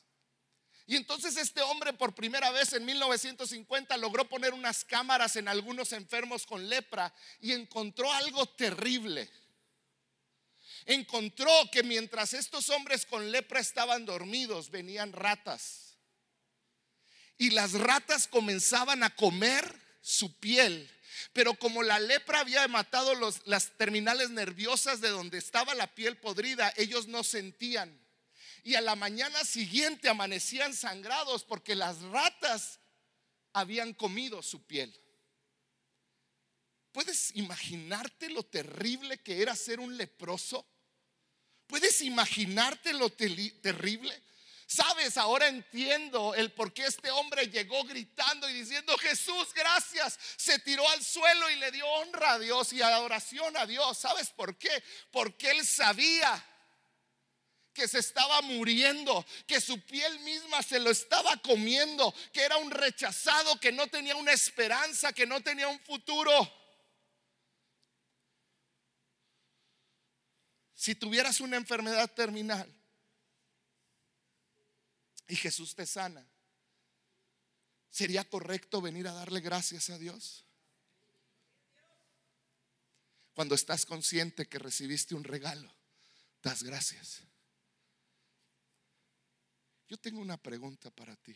Y 0.87 0.95
entonces 0.95 1.37
este 1.37 1.61
hombre 1.61 1.93
por 1.93 2.15
primera 2.15 2.49
vez 2.49 2.73
en 2.73 2.85
1950 2.85 3.95
logró 3.97 4.27
poner 4.27 4.53
unas 4.53 4.83
cámaras 4.83 5.35
en 5.35 5.47
algunos 5.47 5.93
enfermos 5.93 6.45
con 6.45 6.67
lepra 6.67 7.13
y 7.41 7.51
encontró 7.51 8.11
algo 8.11 8.45
terrible 8.45 9.29
encontró 10.87 11.51
que 11.71 11.83
mientras 11.83 12.33
estos 12.33 12.69
hombres 12.69 13.05
con 13.05 13.31
lepra 13.31 13.59
estaban 13.59 14.05
dormidos, 14.05 14.71
venían 14.71 15.13
ratas. 15.13 15.97
Y 17.37 17.51
las 17.51 17.73
ratas 17.73 18.27
comenzaban 18.27 19.03
a 19.03 19.13
comer 19.13 19.79
su 20.01 20.39
piel. 20.39 20.89
Pero 21.33 21.53
como 21.55 21.83
la 21.83 21.99
lepra 21.99 22.39
había 22.39 22.67
matado 22.67 23.13
las 23.45 23.77
terminales 23.77 24.29
nerviosas 24.29 25.01
de 25.01 25.09
donde 25.09 25.37
estaba 25.37 25.75
la 25.75 25.93
piel 25.93 26.17
podrida, 26.17 26.73
ellos 26.77 27.07
no 27.07 27.23
sentían. 27.23 27.99
Y 28.67 28.75
a 28.75 28.81
la 28.81 28.97
mañana 28.97 29.45
siguiente 29.45 30.09
amanecían 30.09 30.73
sangrados 30.73 31.45
porque 31.45 31.73
las 31.73 32.01
ratas 32.01 32.81
habían 33.53 33.93
comido 33.93 34.43
su 34.43 34.61
piel. 34.67 34.93
¿Puedes 36.91 37.33
imaginarte 37.37 38.29
lo 38.29 38.43
terrible 38.43 39.19
que 39.19 39.41
era 39.41 39.55
ser 39.55 39.79
un 39.79 39.95
leproso? 39.95 40.67
¿Puedes 41.65 42.01
imaginarte 42.01 42.91
lo 42.91 43.09
terrible? 43.09 44.21
Sabes, 44.65 45.15
ahora 45.15 45.47
entiendo 45.47 46.35
el 46.35 46.51
por 46.51 46.73
qué 46.73 46.87
este 46.87 47.09
hombre 47.09 47.47
llegó 47.47 47.85
gritando 47.85 48.49
y 48.49 48.53
diciendo, 48.53 48.97
Jesús, 48.97 49.53
gracias. 49.53 50.19
Se 50.35 50.59
tiró 50.59 50.85
al 50.89 51.01
suelo 51.01 51.49
y 51.49 51.55
le 51.55 51.71
dio 51.71 51.87
honra 51.87 52.33
a 52.33 52.39
Dios 52.39 52.73
y 52.73 52.81
adoración 52.81 53.55
a 53.55 53.65
Dios. 53.65 53.97
¿Sabes 53.97 54.29
por 54.31 54.57
qué? 54.57 54.83
Porque 55.09 55.51
él 55.51 55.65
sabía 55.65 56.45
que 57.77 57.87
se 57.87 57.99
estaba 57.99 58.41
muriendo, 58.41 59.23
que 59.45 59.61
su 59.61 59.79
piel 59.81 60.19
misma 60.21 60.63
se 60.63 60.79
lo 60.79 60.89
estaba 60.89 61.37
comiendo, 61.43 62.11
que 62.33 62.41
era 62.41 62.57
un 62.57 62.71
rechazado, 62.71 63.59
que 63.59 63.71
no 63.71 63.85
tenía 63.85 64.15
una 64.15 64.33
esperanza, 64.33 65.13
que 65.13 65.27
no 65.27 65.41
tenía 65.41 65.67
un 65.67 65.79
futuro. 65.81 66.31
Si 70.73 70.95
tuvieras 70.95 71.39
una 71.39 71.55
enfermedad 71.55 72.11
terminal 72.11 72.67
y 75.27 75.35
Jesús 75.35 75.75
te 75.75 75.85
sana, 75.85 76.27
¿sería 77.91 78.27
correcto 78.27 78.81
venir 78.81 79.07
a 79.07 79.13
darle 79.13 79.39
gracias 79.39 79.91
a 79.91 79.99
Dios? 79.99 80.45
Cuando 83.35 83.53
estás 83.53 83.85
consciente 83.85 84.47
que 84.47 84.57
recibiste 84.57 85.13
un 85.13 85.23
regalo, 85.23 85.71
das 86.41 86.63
gracias. 86.63 87.26
Yo 89.87 89.97
tengo 89.97 90.19
una 90.19 90.37
pregunta 90.37 90.89
para 90.91 91.15
ti. 91.15 91.35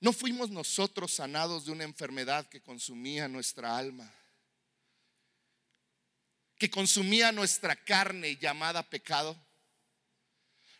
¿No 0.00 0.12
fuimos 0.12 0.50
nosotros 0.50 1.12
sanados 1.12 1.64
de 1.64 1.72
una 1.72 1.84
enfermedad 1.84 2.48
que 2.48 2.60
consumía 2.60 3.28
nuestra 3.28 3.76
alma? 3.76 4.12
que 6.62 6.70
consumía 6.70 7.32
nuestra 7.32 7.74
carne 7.74 8.36
llamada 8.36 8.84
pecado? 8.84 9.36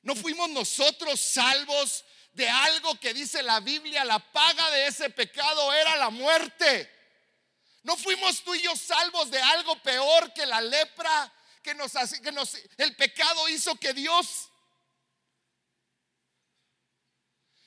¿No 0.03 0.15
fuimos 0.15 0.49
nosotros 0.51 1.19
salvos 1.19 2.05
de 2.35 2.49
algo 2.49 3.01
que 3.01 3.13
dice 3.13 3.43
la 3.43 3.59
Biblia, 3.59 4.05
la 4.05 4.21
paga 4.21 4.71
de 4.71 4.87
ese 4.87 5.11
pecado 5.11 5.73
era 5.75 5.97
la 5.97 6.09
muerte? 6.11 6.89
¿No 7.83 7.97
fuimos 7.97 8.45
tú 8.45 8.55
y 8.55 8.63
yo 8.63 8.77
salvos 8.77 9.29
de 9.33 9.41
algo 9.41 9.75
peor 9.83 10.33
que 10.33 10.47
la 10.47 10.61
lepra 10.61 11.33
que 11.65 11.75
nos 11.75 11.95
que 12.23 12.31
nos 12.31 12.55
el 12.77 12.95
pecado 12.95 13.49
hizo 13.49 13.75
que 13.75 13.93
Dios 13.93 14.51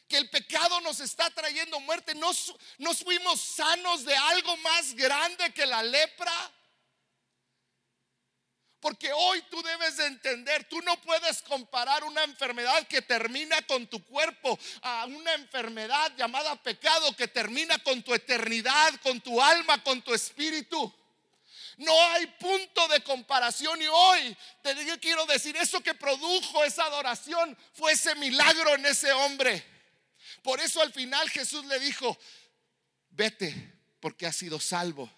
que 0.08 0.18
el 0.18 0.30
pecado 0.30 0.82
nos 0.82 1.00
está 1.00 1.30
trayendo 1.32 1.80
muerte, 1.80 2.14
nos, 2.16 2.54
nos 2.78 3.00
fuimos 3.00 3.40
sanos 3.40 4.06
de 4.06 4.16
algo 4.16 4.56
más 4.58 4.94
grande 4.94 5.54
que 5.54 5.66
la 5.66 5.82
lepra. 5.84 6.52
Porque 8.80 9.12
hoy 9.12 9.42
tú 9.50 9.64
debes 9.64 9.98
de 9.98 10.06
entender, 10.06 10.66
tú 10.66 10.80
no 10.82 10.96
puedes 11.02 11.42
comparar 11.42 12.04
una 12.04 12.24
enfermedad 12.24 12.86
que 12.88 13.02
termina 13.02 13.60
con 13.64 13.88
tu 13.88 14.06
cuerpo 14.06 14.60
a 14.84 15.06
una 15.06 15.34
enfermedad 15.34 16.16
llamada 16.16 16.56
pecado 16.62 17.16
que 17.16 17.28
termina 17.28 17.80
con 17.80 18.04
tu 18.04 18.14
eternidad, 18.14 18.94
con 19.02 19.20
tu 19.22 19.42
alma, 19.42 19.84
con 19.84 20.04
tu 20.04 20.14
espíritu. 20.14 20.94
No 21.78 22.00
hay 22.12 22.28
punto 22.28 22.88
de 22.90 23.02
comparación 23.02 23.82
y 23.82 23.88
hoy 23.88 24.38
te 24.62 24.76
quiero 25.00 25.26
decir, 25.26 25.58
eso 25.58 25.82
que 25.82 25.96
produjo 25.96 26.64
esa 26.64 26.86
adoración 26.86 27.58
fue 27.74 27.94
ese 27.94 28.14
milagro 28.14 28.76
en 28.76 28.86
ese 28.86 29.12
hombre. 29.12 29.75
Por 30.46 30.62
eso 30.62 30.82
al 30.82 30.94
final 30.94 31.30
Jesús 31.30 31.66
le 31.66 31.78
dijo, 31.80 32.18
vete 33.10 33.74
porque 34.00 34.26
has 34.26 34.38
sido 34.38 34.62
salvo 34.62 35.12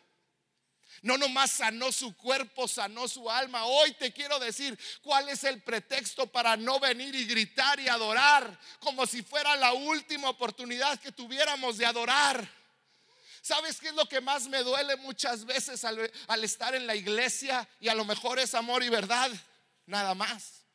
no 1.02 1.18
nomás 1.18 1.52
sanó 1.52 1.92
su 1.92 2.16
cuerpo, 2.16 2.68
sanó 2.68 3.08
su 3.08 3.30
alma. 3.30 3.66
Hoy 3.66 3.92
te 3.94 4.12
quiero 4.12 4.40
decir 4.40 4.78
cuál 5.02 5.30
es 5.30 5.44
el 5.44 5.62
pretexto 5.62 6.28
para 6.28 6.58
no 6.58 6.80
venir 6.80 7.14
y 7.16 7.26
gritar 7.26 7.80
y 7.80 7.88
adorar 7.88 8.60
como 8.80 9.06
si 9.06 9.22
fuera 9.22 9.56
la 9.56 9.74
última 9.74 10.30
oportunidad 10.30 11.00
que 11.00 11.12
tuviéramos 11.12 11.78
de 11.78 11.86
adorar. 11.86 12.50
¿Sabes 13.42 13.80
qué 13.80 13.90
es 13.90 13.94
lo 13.94 14.08
que 14.10 14.20
más 14.20 14.48
me 14.48 14.64
duele 14.64 14.98
muchas 14.98 15.46
veces 15.46 15.86
al, 15.86 16.12
al 16.28 16.44
estar 16.44 16.76
en 16.76 16.88
la 16.88 16.96
iglesia? 16.96 17.68
Y 17.80 17.88
a 17.88 17.96
lo 17.96 18.04
mejor 18.04 18.40
es 18.40 18.54
amor 18.54 18.84
y 18.84 18.90
verdad, 18.90 19.32
nada 19.86 20.14
más. 20.16 20.67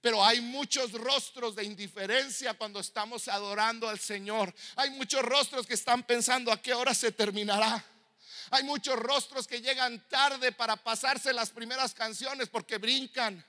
Pero 0.00 0.24
hay 0.24 0.40
muchos 0.40 0.92
rostros 0.92 1.54
de 1.54 1.64
indiferencia 1.64 2.54
cuando 2.54 2.80
estamos 2.80 3.28
adorando 3.28 3.88
al 3.88 3.98
Señor. 3.98 4.54
Hay 4.76 4.90
muchos 4.90 5.22
rostros 5.22 5.66
que 5.66 5.74
están 5.74 6.02
pensando 6.02 6.50
a 6.50 6.60
qué 6.60 6.72
hora 6.72 6.94
se 6.94 7.12
terminará. 7.12 7.84
Hay 8.50 8.64
muchos 8.64 8.98
rostros 8.98 9.46
que 9.46 9.60
llegan 9.60 10.02
tarde 10.08 10.52
para 10.52 10.76
pasarse 10.76 11.32
las 11.32 11.50
primeras 11.50 11.94
canciones 11.94 12.48
porque 12.48 12.78
brincan. 12.78 13.44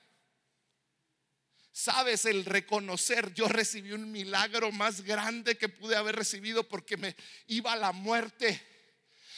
Sabes, 1.71 2.25
el 2.25 2.43
reconocer, 2.43 3.33
yo 3.33 3.47
recibí 3.47 3.93
un 3.93 4.11
milagro 4.11 4.73
más 4.73 5.01
grande 5.01 5.57
que 5.57 5.69
pude 5.69 5.95
haber 5.95 6.17
recibido 6.17 6.67
porque 6.67 6.97
me 6.97 7.15
iba 7.47 7.71
a 7.71 7.77
la 7.77 7.93
muerte. 7.93 8.61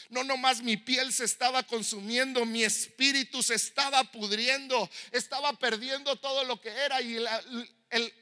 No 0.10 0.24
nomás 0.24 0.62
mi 0.62 0.78
piel 0.78 1.12
se 1.13 1.26
estaba 1.26 1.63
consumiendo, 1.63 2.46
mi 2.46 2.63
espíritu 2.63 3.42
se 3.44 3.56
estaba 3.56 4.04
pudriendo, 4.04 4.89
estaba 5.12 5.54
perdiendo 5.54 6.16
todo 6.18 6.44
lo 6.44 6.60
que 6.60 6.70
era 6.70 7.02
y 7.02 7.18
el, 7.89 8.13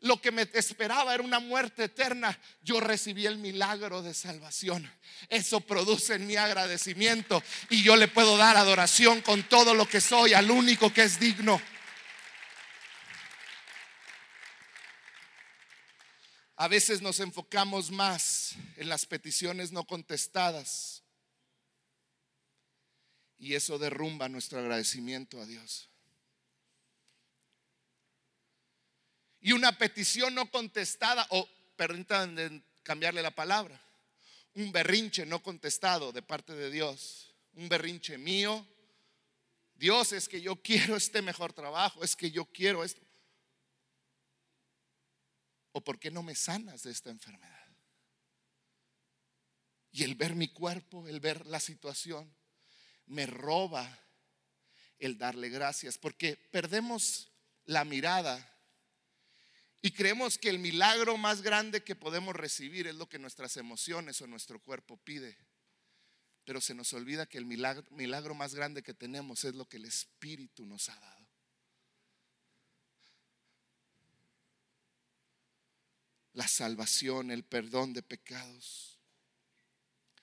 lo 0.00 0.20
que 0.20 0.30
me 0.30 0.48
esperaba 0.52 1.14
era 1.14 1.22
una 1.22 1.40
muerte 1.40 1.84
eterna, 1.84 2.38
yo 2.62 2.80
recibí 2.80 3.26
el 3.26 3.38
milagro 3.38 4.02
de 4.02 4.14
salvación. 4.14 4.90
Eso 5.28 5.60
produce 5.60 6.14
en 6.14 6.26
mi 6.26 6.36
agradecimiento 6.36 7.42
y 7.70 7.82
yo 7.82 7.96
le 7.96 8.08
puedo 8.08 8.36
dar 8.36 8.56
adoración 8.56 9.20
con 9.22 9.42
todo 9.44 9.74
lo 9.74 9.88
que 9.88 10.00
soy 10.00 10.34
al 10.34 10.50
único 10.50 10.92
que 10.92 11.02
es 11.02 11.18
digno. 11.18 11.60
A 16.58 16.68
veces 16.68 17.02
nos 17.02 17.20
enfocamos 17.20 17.90
más 17.90 18.54
en 18.76 18.88
las 18.88 19.04
peticiones 19.04 19.72
no 19.72 19.84
contestadas 19.84 21.02
y 23.38 23.54
eso 23.54 23.78
derrumba 23.78 24.28
nuestro 24.28 24.58
agradecimiento 24.58 25.40
a 25.40 25.46
Dios. 25.46 25.90
y 29.46 29.52
una 29.52 29.78
petición 29.78 30.34
no 30.34 30.50
contestada, 30.50 31.24
o 31.30 31.48
permítanme 31.76 32.64
cambiarle 32.82 33.22
la 33.22 33.30
palabra, 33.30 33.80
un 34.54 34.72
berrinche 34.72 35.24
no 35.24 35.40
contestado 35.40 36.10
de 36.10 36.20
parte 36.20 36.52
de 36.52 36.68
Dios, 36.68 37.32
un 37.52 37.68
berrinche 37.68 38.18
mío. 38.18 38.66
Dios 39.76 40.10
es 40.10 40.28
que 40.28 40.40
yo 40.40 40.56
quiero 40.56 40.96
este 40.96 41.22
mejor 41.22 41.52
trabajo, 41.52 42.02
es 42.02 42.16
que 42.16 42.32
yo 42.32 42.46
quiero 42.46 42.82
esto. 42.82 43.00
¿O 45.70 45.80
por 45.80 46.00
qué 46.00 46.10
no 46.10 46.24
me 46.24 46.34
sanas 46.34 46.82
de 46.82 46.90
esta 46.90 47.10
enfermedad? 47.10 47.68
Y 49.92 50.02
el 50.02 50.16
ver 50.16 50.34
mi 50.34 50.48
cuerpo, 50.48 51.06
el 51.06 51.20
ver 51.20 51.46
la 51.46 51.60
situación, 51.60 52.34
me 53.06 53.26
roba 53.26 53.88
el 54.98 55.18
darle 55.18 55.48
gracias, 55.48 55.98
porque 55.98 56.36
perdemos 56.50 57.30
la 57.64 57.84
mirada 57.84 58.52
y 59.82 59.92
creemos 59.92 60.38
que 60.38 60.48
el 60.48 60.58
milagro 60.58 61.16
más 61.16 61.42
grande 61.42 61.84
que 61.84 61.94
podemos 61.94 62.34
recibir 62.34 62.86
es 62.86 62.96
lo 62.96 63.08
que 63.08 63.18
nuestras 63.18 63.56
emociones 63.56 64.20
o 64.20 64.26
nuestro 64.26 64.58
cuerpo 64.58 64.96
pide. 64.96 65.36
Pero 66.44 66.60
se 66.60 66.74
nos 66.74 66.92
olvida 66.92 67.26
que 67.26 67.38
el 67.38 67.44
milagro, 67.44 67.84
milagro 67.90 68.34
más 68.34 68.54
grande 68.54 68.82
que 68.82 68.94
tenemos 68.94 69.44
es 69.44 69.54
lo 69.54 69.68
que 69.68 69.76
el 69.76 69.84
Espíritu 69.84 70.64
nos 70.64 70.88
ha 70.88 70.98
dado. 70.98 71.26
La 76.32 76.48
salvación, 76.48 77.30
el 77.30 77.44
perdón 77.44 77.92
de 77.92 78.02
pecados. 78.02 78.95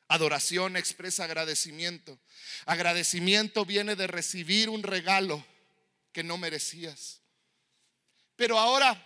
Adoración 0.07 0.75
expresa 0.77 1.23
agradecimiento. 1.23 2.19
Agradecimiento 2.65 3.65
viene 3.65 3.95
de 3.95 4.07
recibir 4.07 4.69
un 4.69 4.83
regalo 4.83 5.43
que 6.11 6.23
no 6.23 6.37
merecías. 6.37 7.21
Pero 8.35 8.59
ahora 8.59 9.01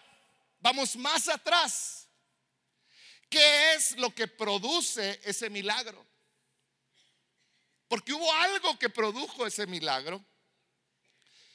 vamos 0.59 0.95
más 0.95 1.27
atrás. 1.29 2.07
¿Qué 3.29 3.73
es 3.73 3.97
lo 3.97 4.13
que 4.13 4.27
produce 4.27 5.19
ese 5.23 5.49
milagro? 5.49 6.05
Porque 7.87 8.13
hubo 8.13 8.31
algo 8.33 8.77
que 8.77 8.89
produjo 8.89 9.45
ese 9.45 9.67
milagro. 9.67 10.23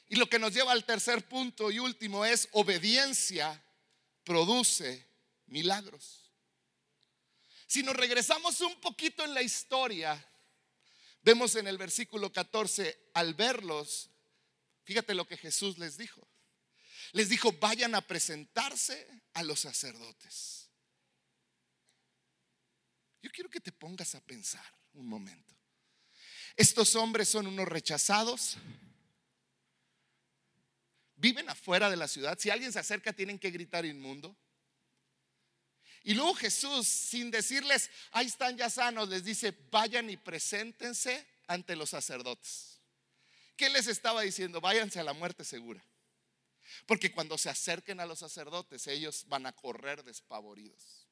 Y 0.08 0.16
lo 0.16 0.28
que 0.28 0.38
nos 0.38 0.52
lleva 0.52 0.72
al 0.72 0.84
tercer 0.84 1.26
punto 1.26 1.70
y 1.70 1.78
último 1.78 2.24
es 2.24 2.48
obediencia 2.52 3.62
produce 4.24 5.06
milagros. 5.46 6.21
Si 7.72 7.82
nos 7.82 7.96
regresamos 7.96 8.60
un 8.60 8.78
poquito 8.82 9.24
en 9.24 9.32
la 9.32 9.40
historia, 9.40 10.22
vemos 11.22 11.54
en 11.54 11.66
el 11.66 11.78
versículo 11.78 12.30
14, 12.30 13.12
al 13.14 13.32
verlos, 13.32 14.10
fíjate 14.84 15.14
lo 15.14 15.26
que 15.26 15.38
Jesús 15.38 15.78
les 15.78 15.96
dijo. 15.96 16.20
Les 17.12 17.30
dijo, 17.30 17.50
vayan 17.52 17.94
a 17.94 18.06
presentarse 18.06 19.08
a 19.32 19.42
los 19.42 19.60
sacerdotes. 19.60 20.68
Yo 23.22 23.30
quiero 23.30 23.48
que 23.48 23.60
te 23.60 23.72
pongas 23.72 24.14
a 24.16 24.20
pensar 24.20 24.66
un 24.92 25.06
momento. 25.06 25.56
Estos 26.56 26.94
hombres 26.94 27.30
son 27.30 27.46
unos 27.46 27.66
rechazados. 27.66 28.58
Viven 31.14 31.48
afuera 31.48 31.88
de 31.88 31.96
la 31.96 32.06
ciudad. 32.06 32.38
Si 32.38 32.50
alguien 32.50 32.70
se 32.70 32.80
acerca, 32.80 33.14
tienen 33.14 33.38
que 33.38 33.50
gritar 33.50 33.86
inmundo. 33.86 34.36
Y 36.04 36.14
luego 36.14 36.34
Jesús, 36.34 36.86
sin 36.86 37.30
decirles, 37.30 37.90
ahí 38.10 38.26
están 38.26 38.56
ya 38.56 38.68
sanos, 38.68 39.08
les 39.08 39.24
dice, 39.24 39.56
vayan 39.70 40.10
y 40.10 40.16
preséntense 40.16 41.26
ante 41.46 41.76
los 41.76 41.90
sacerdotes. 41.90 42.80
¿Qué 43.56 43.68
les 43.70 43.86
estaba 43.86 44.22
diciendo? 44.22 44.60
Váyanse 44.60 44.98
a 44.98 45.04
la 45.04 45.12
muerte 45.12 45.44
segura. 45.44 45.84
Porque 46.86 47.12
cuando 47.12 47.38
se 47.38 47.50
acerquen 47.50 48.00
a 48.00 48.06
los 48.06 48.18
sacerdotes, 48.18 48.86
ellos 48.86 49.24
van 49.28 49.46
a 49.46 49.52
correr 49.52 50.02
despavoridos. 50.02 51.06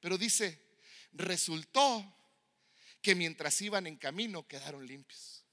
Pero 0.00 0.18
dice, 0.18 0.60
resultó 1.12 2.16
que 3.02 3.14
mientras 3.14 3.60
iban 3.60 3.86
en 3.86 3.96
camino 3.96 4.46
quedaron 4.46 4.86
limpios. 4.86 5.44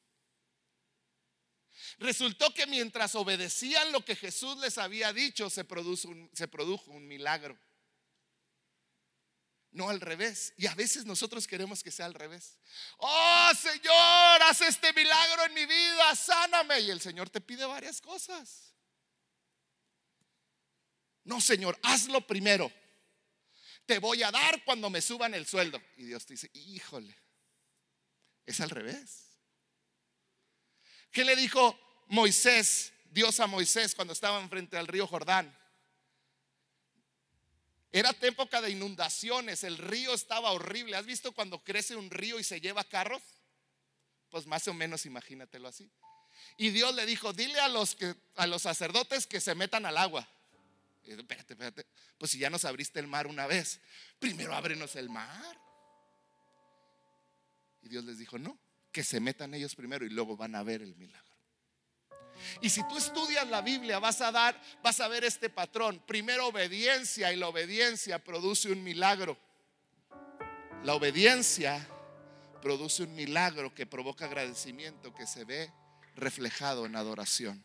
Resultó 2.00 2.54
que 2.54 2.68
mientras 2.68 3.16
obedecían 3.16 3.92
lo 3.92 4.04
que 4.04 4.16
Jesús 4.16 4.58
les 4.60 4.78
había 4.78 5.14
dicho, 5.14 5.50
se, 5.50 5.64
produjo 5.64 6.10
un, 6.10 6.30
se 6.34 6.48
produjo 6.48 6.92
un 6.92 7.08
milagro. 7.08 7.58
No 9.72 9.90
al 9.90 10.02
revés. 10.02 10.54
Y 10.58 10.68
a 10.68 10.76
veces 10.76 11.06
nosotros 11.06 11.48
queremos 11.48 11.84
que 11.84 11.92
sea 11.92 12.06
al 12.06 12.14
revés. 12.14 12.58
Oh 12.98 13.52
Señor, 13.60 14.42
haz 14.44 14.62
este 14.62 14.94
milagro 14.94 15.46
en 15.46 15.54
mi 15.54 15.66
vida, 15.66 16.16
sáname. 16.16 16.80
Y 16.82 16.90
el 16.90 17.02
Señor 17.02 17.30
te 17.30 17.42
pide 17.42 17.66
varias 17.66 18.02
cosas. 18.02 18.74
No, 21.24 21.42
Señor, 21.42 21.78
hazlo 21.84 22.26
primero. 22.26 22.72
Te 23.86 24.00
voy 24.00 24.24
a 24.24 24.32
dar 24.32 24.64
cuando 24.64 24.90
me 24.90 25.02
suban 25.02 25.34
el 25.34 25.46
sueldo. 25.46 25.82
Y 25.98 26.06
Dios 26.06 26.26
te 26.26 26.34
dice, 26.34 26.50
híjole, 26.54 27.16
es 28.46 28.60
al 28.62 28.70
revés. 28.70 29.28
¿Qué 31.12 31.26
le 31.26 31.36
dijo 31.36 31.78
Moisés, 32.08 32.94
Dios 33.12 33.40
a 33.40 33.48
Moisés 33.48 33.96
cuando 33.96 34.14
estaban 34.14 34.50
frente 34.50 34.78
al 34.78 34.88
río 34.88 35.08
Jordán? 35.08 35.58
Era 37.92 38.16
época 38.22 38.62
de 38.62 38.72
inundaciones, 38.72 39.64
el 39.64 39.78
río 39.78 40.14
estaba 40.14 40.52
horrible. 40.52 40.98
¿Has 40.98 41.06
visto 41.06 41.32
cuando 41.32 41.64
crece 41.64 41.96
un 41.96 42.10
río 42.10 42.40
y 42.40 42.44
se 42.44 42.60
lleva 42.60 42.84
carros? 42.84 43.22
Pues 44.30 44.46
más 44.46 44.68
o 44.68 44.74
menos 44.74 45.06
imagínatelo 45.06 45.68
así. 45.68 45.90
Y 46.58 46.70
Dios 46.70 46.94
le 46.96 47.06
dijo, 47.06 47.34
dile 47.34 47.60
a 47.60 47.68
los, 47.70 47.96
sacerdotes 48.62 49.28
que 49.28 49.40
se 49.40 49.56
metan 49.56 49.86
al 49.86 49.98
agua. 49.98 50.28
espérate, 51.06 51.54
espérate. 51.54 51.86
Pues 52.18 52.32
si 52.32 52.40
ya 52.40 52.50
nos 52.50 52.66
abriste 52.66 53.00
el 53.00 53.08
mar 53.08 53.28
una 53.28 53.48
vez, 53.48 53.80
primero 54.20 54.54
ábrenos 54.54 54.96
el 54.96 55.10
mar. 55.10 55.58
Y 57.82 57.90
Dios 57.90 58.04
les 58.04 58.18
dijo, 58.18 58.38
no, 58.38 58.58
que 58.92 59.04
se 59.04 59.20
metan 59.20 59.54
ellos 59.54 59.76
primero 59.76 60.06
y 60.06 60.10
luego 60.10 60.36
van 60.36 60.56
a 60.56 60.64
ver 60.64 60.82
el 60.82 60.96
milagro. 60.96 61.27
Y 62.62 62.70
si 62.70 62.88
tú 62.88 62.98
estudias 62.98 63.48
la 63.48 63.62
Biblia, 63.62 64.00
vas 64.00 64.22
a 64.22 64.32
dar, 64.32 64.60
vas 64.84 65.00
a 65.00 65.08
ver 65.08 65.24
este 65.24 65.50
patrón. 65.50 66.02
Primero 66.06 66.48
obediencia 66.48 67.32
y 67.32 67.36
la 67.36 67.48
obediencia 67.48 68.24
produce 68.24 68.72
un 68.72 68.84
milagro. 68.84 69.38
La 70.84 70.94
obediencia 70.94 71.88
produce 72.62 73.04
un 73.04 73.16
milagro 73.16 73.74
que 73.74 73.86
provoca 73.86 74.26
agradecimiento 74.26 75.14
que 75.14 75.28
se 75.28 75.46
ve 75.46 75.72
reflejado 76.16 76.86
en 76.86 76.96
adoración. 76.96 77.64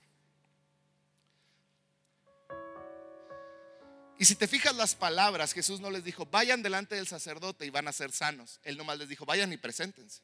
Y 4.19 4.25
si 4.25 4.37
te 4.37 4.47
fijas 4.47 4.77
las 4.77 4.95
palabras, 4.95 5.53
Jesús 5.53 5.81
no 5.81 5.91
les 5.91 6.05
dijo, 6.05 6.27
vayan 6.27 6.63
delante 6.63 6.95
del 6.95 7.09
sacerdote 7.09 7.67
y 7.67 7.71
van 7.71 7.89
a 7.89 7.93
ser 7.93 8.13
sanos. 8.13 8.61
Él 8.63 8.77
nomás 8.77 8.99
les 8.99 9.09
dijo, 9.09 9.27
vayan 9.27 9.53
y 9.53 9.57
preséntense. 9.57 10.23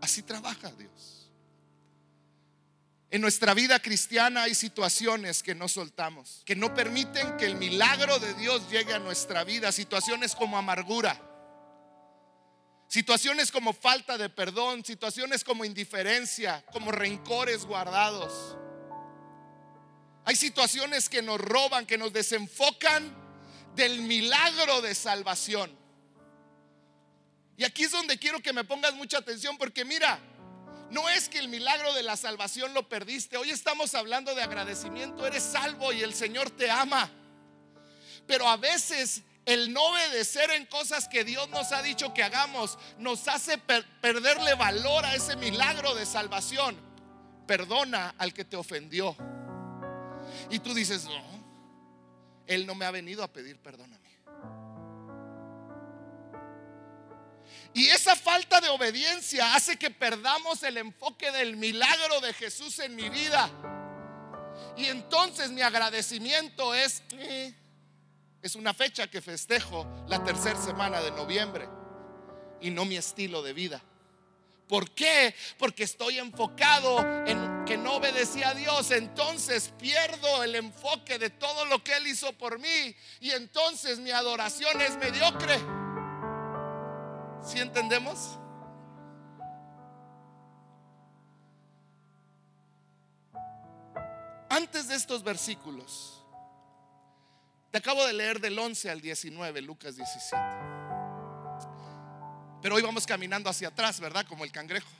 Así 0.00 0.22
trabaja 0.22 0.70
Dios. 0.72 1.21
En 3.12 3.20
nuestra 3.20 3.52
vida 3.52 3.78
cristiana 3.78 4.44
hay 4.44 4.54
situaciones 4.54 5.42
que 5.42 5.54
no 5.54 5.68
soltamos, 5.68 6.40
que 6.46 6.56
no 6.56 6.72
permiten 6.72 7.36
que 7.36 7.44
el 7.44 7.56
milagro 7.56 8.18
de 8.18 8.32
Dios 8.32 8.70
llegue 8.70 8.94
a 8.94 8.98
nuestra 8.98 9.44
vida. 9.44 9.70
Situaciones 9.70 10.34
como 10.34 10.56
amargura, 10.56 11.20
situaciones 12.88 13.52
como 13.52 13.74
falta 13.74 14.16
de 14.16 14.30
perdón, 14.30 14.82
situaciones 14.82 15.44
como 15.44 15.66
indiferencia, 15.66 16.64
como 16.72 16.90
rencores 16.90 17.66
guardados. 17.66 18.56
Hay 20.24 20.34
situaciones 20.34 21.10
que 21.10 21.20
nos 21.20 21.38
roban, 21.38 21.84
que 21.84 21.98
nos 21.98 22.14
desenfocan 22.14 23.14
del 23.76 24.00
milagro 24.00 24.80
de 24.80 24.94
salvación. 24.94 25.70
Y 27.58 27.64
aquí 27.64 27.82
es 27.82 27.90
donde 27.90 28.18
quiero 28.18 28.40
que 28.40 28.54
me 28.54 28.64
pongas 28.64 28.94
mucha 28.94 29.18
atención 29.18 29.58
porque 29.58 29.84
mira, 29.84 30.18
no 30.92 31.08
es 31.08 31.30
que 31.30 31.38
el 31.38 31.48
milagro 31.48 31.94
de 31.94 32.02
la 32.02 32.18
salvación 32.18 32.74
lo 32.74 32.86
perdiste. 32.86 33.38
Hoy 33.38 33.50
estamos 33.50 33.94
hablando 33.94 34.34
de 34.34 34.42
agradecimiento. 34.42 35.26
Eres 35.26 35.42
salvo 35.42 35.90
y 35.90 36.02
el 36.02 36.12
Señor 36.12 36.50
te 36.50 36.70
ama. 36.70 37.10
Pero 38.26 38.46
a 38.46 38.58
veces 38.58 39.22
el 39.46 39.72
no 39.72 39.82
obedecer 39.82 40.50
en 40.50 40.66
cosas 40.66 41.08
que 41.08 41.24
Dios 41.24 41.48
nos 41.48 41.72
ha 41.72 41.82
dicho 41.82 42.12
que 42.12 42.22
hagamos 42.22 42.78
nos 42.98 43.26
hace 43.26 43.56
perderle 43.56 44.54
valor 44.54 45.06
a 45.06 45.14
ese 45.14 45.34
milagro 45.36 45.94
de 45.94 46.04
salvación. 46.04 46.76
Perdona 47.46 48.14
al 48.18 48.34
que 48.34 48.44
te 48.44 48.56
ofendió. 48.56 49.16
Y 50.50 50.58
tú 50.58 50.74
dices, 50.74 51.06
no, 51.06 51.44
Él 52.46 52.66
no 52.66 52.74
me 52.74 52.84
ha 52.84 52.90
venido 52.90 53.24
a 53.24 53.32
pedir 53.32 53.58
perdón 53.58 53.94
Y 57.74 57.88
esa 57.88 58.14
falta 58.16 58.60
de 58.60 58.68
obediencia 58.68 59.54
hace 59.54 59.78
que 59.78 59.90
perdamos 59.90 60.62
el 60.62 60.76
enfoque 60.76 61.30
del 61.32 61.56
milagro 61.56 62.20
de 62.20 62.34
Jesús 62.34 62.78
en 62.80 62.94
mi 62.94 63.08
vida. 63.08 63.50
Y 64.76 64.86
entonces 64.86 65.50
mi 65.50 65.62
agradecimiento 65.62 66.74
es, 66.74 67.02
eh, 67.12 67.54
es 68.42 68.54
una 68.56 68.74
fecha 68.74 69.06
que 69.08 69.22
festejo 69.22 69.86
la 70.08 70.22
tercera 70.22 70.60
semana 70.60 71.00
de 71.00 71.10
noviembre 71.12 71.68
y 72.60 72.70
no 72.70 72.84
mi 72.84 72.96
estilo 72.96 73.42
de 73.42 73.52
vida. 73.52 73.82
¿Por 74.68 74.90
qué? 74.92 75.34
Porque 75.58 75.84
estoy 75.84 76.18
enfocado 76.18 77.00
en 77.26 77.64
que 77.66 77.76
no 77.76 77.96
obedecía 77.96 78.50
a 78.50 78.54
Dios. 78.54 78.90
Entonces 78.90 79.72
pierdo 79.78 80.42
el 80.42 80.54
enfoque 80.54 81.18
de 81.18 81.28
todo 81.28 81.66
lo 81.66 81.84
que 81.84 81.96
Él 81.96 82.06
hizo 82.06 82.32
por 82.34 82.58
mí. 82.58 82.96
Y 83.20 83.32
entonces 83.32 83.98
mi 83.98 84.10
adoración 84.10 84.80
es 84.80 84.96
mediocre. 84.96 85.58
¿Sí 87.44 87.58
entendemos? 87.58 88.38
Antes 94.48 94.88
de 94.88 94.94
estos 94.94 95.22
versículos, 95.24 96.22
te 97.70 97.78
acabo 97.78 98.06
de 98.06 98.12
leer 98.12 98.38
del 98.38 98.58
11 98.58 98.90
al 98.90 99.00
19, 99.00 99.62
Lucas 99.62 99.96
17. 99.96 100.36
Pero 102.60 102.76
hoy 102.76 102.82
vamos 102.82 103.06
caminando 103.06 103.50
hacia 103.50 103.68
atrás, 103.68 103.98
¿verdad? 103.98 104.26
Como 104.26 104.44
el 104.44 104.52
cangrejo. 104.52 104.90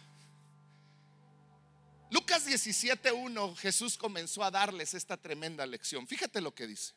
Lucas 2.11 2.47
17.1, 2.47 3.57
Jesús 3.57 3.97
comenzó 3.97 4.43
a 4.43 4.51
darles 4.51 4.95
esta 4.95 5.17
tremenda 5.17 5.65
lección. 5.65 6.07
Fíjate 6.09 6.41
lo 6.41 6.55
que 6.55 6.67
dice. 6.67 6.95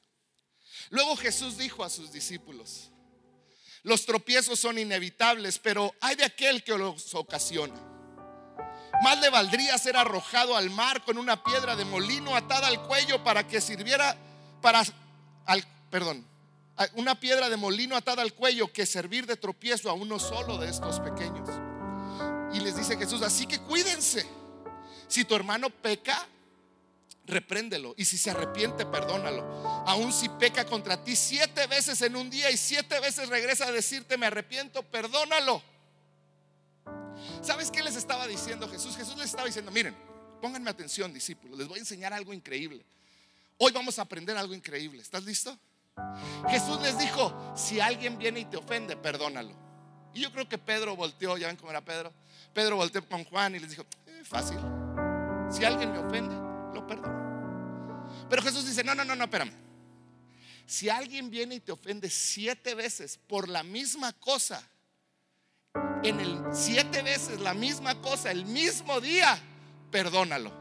Luego 0.90 1.16
Jesús 1.16 1.58
dijo 1.58 1.84
a 1.84 1.90
sus 1.90 2.12
discípulos, 2.12 2.92
Los 3.86 4.04
tropiezos 4.08 4.60
son 4.60 4.80
inevitables, 4.80 5.60
pero 5.60 5.94
hay 6.02 6.16
de 6.16 6.26
aquel 6.26 6.64
que 6.64 6.76
los 6.76 7.14
ocasiona. 7.14 7.76
Más 9.04 9.20
le 9.22 9.30
valdría 9.30 9.78
ser 9.78 9.96
arrojado 9.96 10.58
al 10.58 10.72
mar 10.72 11.06
con 11.06 11.20
una 11.20 11.44
piedra 11.44 11.76
de 11.76 11.86
molino 11.86 12.36
atada 12.36 12.66
al 12.66 12.82
cuello 12.88 13.24
para 13.24 13.48
que 13.48 13.62
sirviera 13.62 14.18
para 14.60 14.84
al, 15.46 15.64
perdón, 15.92 16.26
una 16.96 17.20
piedra 17.20 17.48
de 17.48 17.58
molino 17.58 17.96
atada 17.96 18.24
al 18.24 18.34
cuello 18.34 18.74
que 18.74 18.88
servir 18.88 19.28
de 19.28 19.38
tropiezo 19.38 19.92
a 19.92 19.94
uno 19.94 20.18
solo 20.18 20.58
de 20.58 20.68
estos 20.68 21.00
pequeños. 21.00 21.48
Y 22.54 22.62
les 22.62 22.76
dice 22.76 22.98
Jesús, 22.98 23.22
así 23.22 23.46
que 23.46 23.60
cuídense. 23.60 24.26
Si 25.08 25.26
tu 25.26 25.36
hermano 25.36 25.70
peca, 25.70 26.28
repréndelo. 27.26 27.94
Y 27.98 28.06
si 28.06 28.18
se 28.18 28.32
arrepiente, 28.32 28.86
perdónalo. 28.86 29.44
Aun 29.88 30.14
si 30.14 30.30
peca 30.30 30.66
contra 30.66 31.04
ti 31.04 31.16
siete 31.16 31.68
veces 31.68 32.02
en 32.02 32.16
un 32.16 32.30
día 32.30 32.50
y 32.52 32.58
siete 32.58 33.00
veces 33.00 33.30
regresa 33.30 33.68
a 33.68 33.72
decirte, 33.72 34.18
me 34.18 34.28
arrepiento, 34.28 34.84
perdónalo. 34.84 35.62
¿Sabes 37.42 37.72
qué 37.72 37.84
les 37.84 37.96
estaba 37.96 38.28
diciendo 38.28 38.68
Jesús? 38.70 38.96
Jesús 38.96 39.18
les 39.18 39.28
estaba 39.28 39.46
diciendo, 39.48 39.72
miren, 39.72 39.96
pónganme 40.42 40.70
atención, 40.70 41.14
discípulos, 41.14 41.58
les 41.58 41.68
voy 41.68 41.78
a 41.78 41.82
enseñar 41.82 42.14
algo 42.14 42.34
increíble. 42.34 42.86
Hoy 43.58 43.72
vamos 43.72 43.98
a 44.00 44.04
aprender 44.04 44.36
algo 44.38 44.54
increíble. 44.54 45.02
¿Estás 45.02 45.24
listo? 45.24 45.58
Jesús 46.50 46.82
les 46.82 46.98
dijo, 47.00 47.54
si 47.56 47.80
alguien 47.80 48.18
viene 48.18 48.42
y 48.42 48.46
te 48.46 48.58
ofende, 48.58 48.98
perdónalo. 48.98 49.56
Y 50.14 50.22
yo 50.22 50.32
creo 50.32 50.48
que 50.48 50.58
Pedro 50.58 50.96
volteó, 50.96 51.38
ya 51.38 51.48
ven 51.48 51.56
cómo 51.56 51.72
era 51.72 51.84
Pedro. 51.84 52.14
Pedro 52.54 52.76
volteó 52.76 53.08
con 53.08 53.24
Juan 53.26 53.56
y 53.56 53.60
les 53.60 53.70
dijo, 53.70 53.86
eh, 54.08 54.24
fácil. 54.24 54.58
Si 55.50 55.64
alguien 55.64 55.92
me 55.92 56.00
ofende. 56.00 56.45
Pero 58.30 58.42
Jesús 58.42 58.66
dice, 58.66 58.84
no, 58.84 58.96
no, 58.96 59.06
no, 59.06 59.16
no, 59.16 59.26
espérame. 59.26 59.54
Si 60.66 60.90
alguien 60.90 61.30
viene 61.30 61.56
y 61.56 61.60
te 61.60 61.72
ofende 61.72 62.10
siete 62.10 62.74
veces 62.74 63.20
por 63.28 63.48
la 63.48 63.64
misma 63.64 64.14
cosa, 64.14 64.68
en 66.04 66.20
el 66.20 66.42
siete 66.52 67.02
veces 67.04 67.40
la 67.40 67.54
misma 67.54 68.02
cosa, 68.02 68.32
el 68.32 68.46
mismo 68.46 69.00
día, 69.00 69.38
perdónalo. 69.92 70.52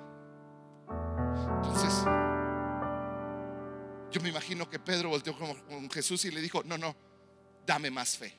Entonces, 1.56 2.04
yo 4.10 4.20
me 4.20 4.28
imagino 4.28 4.68
que 4.68 4.78
Pedro 4.78 5.08
volteó 5.08 5.36
con 5.36 5.90
Jesús 5.90 6.24
y 6.26 6.30
le 6.30 6.40
dijo, 6.40 6.62
no, 6.64 6.76
no, 6.76 6.94
dame 7.66 7.90
más 7.90 8.16
fe. 8.16 8.38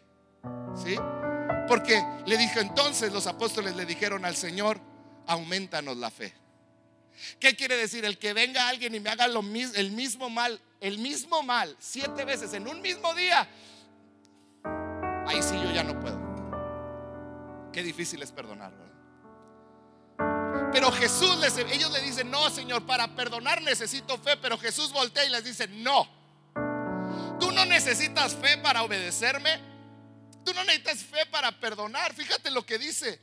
¿Sí? 0.76 0.96
Porque 1.68 2.02
le 2.26 2.38
dijo 2.38 2.60
entonces, 2.60 3.12
los 3.12 3.28
apóstoles 3.28 3.76
le 3.76 3.86
dijeron 3.86 4.24
al 4.24 4.36
Señor, 4.36 4.80
aumentanos 5.26 5.98
la 5.98 6.12
fe. 6.12 6.34
¿Qué 7.40 7.56
quiere 7.56 7.78
decir? 7.78 8.06
El 8.06 8.18
que 8.18 8.34
venga 8.34 8.68
alguien 8.68 8.94
y 8.96 9.00
me 9.00 9.10
haga 9.10 9.28
lo 9.28 9.42
el 9.42 9.92
mismo 9.92 10.30
mal, 10.30 10.60
el 10.82 10.98
mismo 10.98 11.44
mal, 11.44 11.76
siete 11.80 12.26
veces 12.26 12.54
en 12.54 12.68
un 12.68 12.82
mismo 12.82 13.14
día, 13.14 13.48
ahí 15.28 15.42
sí 15.42 15.56
yo 15.62 15.72
ya 15.72 15.84
no 15.84 16.00
puedo. 16.00 16.26
Qué 17.72 17.84
difícil 17.84 18.22
es 18.22 18.32
perdonar, 18.32 18.72
pero 20.76 20.92
Jesús 20.92 21.38
les, 21.38 21.58
ellos 21.58 21.90
le 21.94 22.02
dicen, 22.02 22.30
no, 22.30 22.50
Señor, 22.50 22.86
para 22.86 23.16
perdonar 23.16 23.62
necesito 23.62 24.18
fe. 24.18 24.36
Pero 24.36 24.58
Jesús 24.58 24.92
voltea 24.92 25.24
y 25.24 25.30
les 25.30 25.46
dice, 25.46 25.70
no. 25.70 26.06
Tú 27.40 27.50
no 27.54 27.66
necesitas 27.66 28.36
fe 28.36 28.58
para 28.58 28.84
obedecerme. 28.84 29.58
Tú 30.44 30.54
no 30.54 30.66
necesitas 30.66 30.98
fe 30.98 31.26
para 31.28 31.58
perdonar. 31.62 32.14
Fíjate 32.14 32.52
lo 32.52 32.66
que 32.66 32.78
dice 32.78 33.22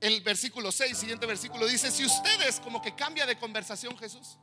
el 0.00 0.20
versículo 0.20 0.70
6, 0.72 0.96
siguiente 0.96 1.26
versículo, 1.26 1.66
dice, 1.66 1.90
si 1.90 2.04
ustedes, 2.04 2.60
como 2.60 2.82
que 2.82 2.94
cambia 2.94 3.26
de 3.26 3.38
conversación 3.38 3.96
Jesús, 3.98 4.38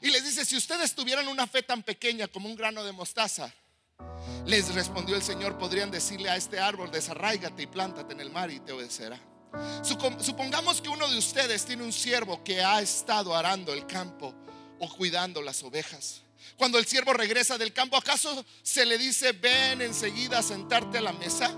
y 0.00 0.10
les 0.10 0.24
dice, 0.24 0.44
si 0.44 0.56
ustedes 0.56 0.94
tuvieran 0.94 1.28
una 1.28 1.46
fe 1.46 1.62
tan 1.62 1.82
pequeña 1.82 2.28
como 2.28 2.48
un 2.48 2.56
grano 2.56 2.84
de 2.84 2.92
mostaza, 2.92 3.52
les 4.46 4.74
respondió 4.74 5.16
el 5.16 5.22
Señor, 5.22 5.58
podrían 5.58 5.90
decirle 5.90 6.30
a 6.30 6.36
este 6.36 6.58
árbol, 6.58 6.90
desarráigate 6.90 7.62
y 7.62 7.66
plántate 7.66 8.12
en 8.12 8.20
el 8.20 8.30
mar 8.30 8.50
y 8.50 8.60
te 8.60 8.72
obedecerá. 8.72 9.18
Supongamos 9.82 10.80
que 10.80 10.88
uno 10.88 11.08
de 11.08 11.18
ustedes 11.18 11.64
tiene 11.64 11.82
un 11.82 11.92
siervo 11.92 12.42
que 12.44 12.62
ha 12.62 12.80
estado 12.80 13.34
arando 13.34 13.72
el 13.72 13.86
campo 13.86 14.34
o 14.78 14.88
cuidando 14.88 15.42
las 15.42 15.62
ovejas. 15.62 16.22
Cuando 16.56 16.78
el 16.78 16.86
siervo 16.86 17.12
regresa 17.12 17.58
del 17.58 17.72
campo, 17.72 17.96
¿acaso 17.96 18.44
se 18.62 18.84
le 18.84 18.98
dice, 18.98 19.32
ven 19.32 19.80
enseguida 19.82 20.38
a 20.38 20.42
sentarte 20.42 20.98
a 20.98 21.02
la 21.02 21.12
mesa? 21.12 21.50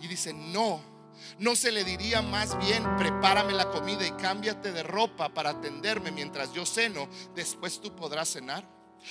Y 0.00 0.08
dice, 0.08 0.32
no, 0.32 0.95
no 1.38 1.56
se 1.56 1.72
le 1.72 1.84
diría 1.84 2.22
más 2.22 2.58
bien, 2.58 2.84
prepárame 2.96 3.52
la 3.52 3.70
comida 3.70 4.06
y 4.06 4.12
cámbiate 4.12 4.72
de 4.72 4.82
ropa 4.82 5.28
para 5.28 5.50
atenderme 5.50 6.10
mientras 6.10 6.52
yo 6.52 6.66
ceno, 6.66 7.08
después 7.34 7.80
tú 7.80 7.94
podrás 7.94 8.30
cenar. 8.30 8.66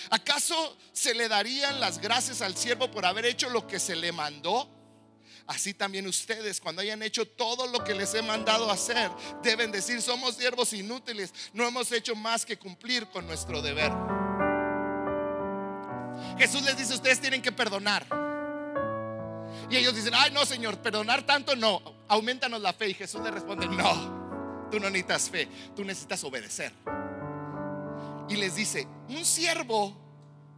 ¿Acaso 0.10 0.78
se 0.92 1.14
le 1.14 1.28
darían 1.28 1.80
las 1.80 2.00
gracias 2.00 2.42
al 2.42 2.56
siervo 2.56 2.92
por 2.92 3.06
haber 3.06 3.26
hecho 3.26 3.50
lo 3.50 3.66
que 3.68 3.80
se 3.80 3.96
le 3.96 4.12
mandó? 4.12 4.70
Así 5.48 5.76
también 5.76 6.08
ustedes, 6.08 6.60
cuando 6.60 6.82
hayan 6.82 7.04
hecho 7.04 7.28
todo 7.28 7.68
lo 7.68 7.84
que 7.84 7.94
les 7.94 8.14
he 8.16 8.22
mandado 8.24 8.72
hacer, 8.72 9.12
deben 9.44 9.72
decir, 9.72 10.02
somos 10.02 10.36
siervos 10.36 10.74
inútiles, 10.74 11.34
no 11.54 11.68
hemos 11.68 11.92
hecho 11.92 12.16
más 12.16 12.46
que 12.46 12.58
cumplir 12.58 13.08
con 13.10 13.28
nuestro 13.28 13.62
deber. 13.62 13.92
Jesús 16.38 16.64
les 16.64 16.78
dice, 16.78 16.96
ustedes 16.96 17.22
tienen 17.22 17.42
que 17.42 17.52
perdonar. 17.52 18.06
Y 19.70 19.78
ellos 19.78 19.96
dicen, 19.96 20.14
ay 20.16 20.32
no, 20.32 20.46
Señor, 20.46 20.78
perdonar 20.80 21.24
tanto 21.24 21.56
no, 21.56 21.82
aumentanos 22.08 22.62
la 22.62 22.74
fe. 22.74 22.90
Y 22.90 22.94
Jesús 22.94 23.22
les 23.22 23.34
responde, 23.34 23.68
no, 23.68 24.68
tú 24.72 24.80
no 24.80 24.90
necesitas 24.90 25.30
fe, 25.30 25.48
tú 25.76 25.84
necesitas 25.84 26.24
obedecer. 26.24 26.74
Y 28.30 28.36
les 28.36 28.56
dice, 28.56 28.88
un 29.10 29.26
siervo, 29.26 29.96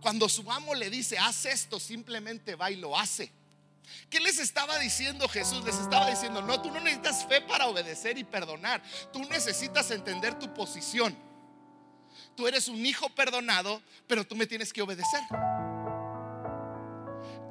cuando 0.01 0.29
su 0.29 0.49
amo 0.51 0.73
le 0.73 0.89
dice, 0.89 1.17
haz 1.17 1.45
esto, 1.45 1.79
simplemente 1.79 2.55
va 2.55 2.71
y 2.71 2.75
lo 2.75 2.97
hace. 2.97 3.31
¿Qué 4.09 4.19
les 4.19 4.39
estaba 4.39 4.77
diciendo 4.79 5.27
Jesús? 5.27 5.63
Les 5.63 5.75
estaba 5.75 6.09
diciendo, 6.09 6.41
no, 6.41 6.61
tú 6.61 6.71
no 6.71 6.79
necesitas 6.79 7.25
fe 7.25 7.41
para 7.41 7.67
obedecer 7.67 8.17
y 8.17 8.23
perdonar. 8.23 8.81
Tú 9.11 9.19
necesitas 9.25 9.91
entender 9.91 10.37
tu 10.37 10.53
posición. 10.53 11.15
Tú 12.35 12.47
eres 12.47 12.67
un 12.67 12.85
hijo 12.85 13.09
perdonado, 13.09 13.81
pero 14.05 14.25
tú 14.25 14.35
me 14.35 14.45
tienes 14.45 14.71
que 14.71 14.81
obedecer. 14.81 15.21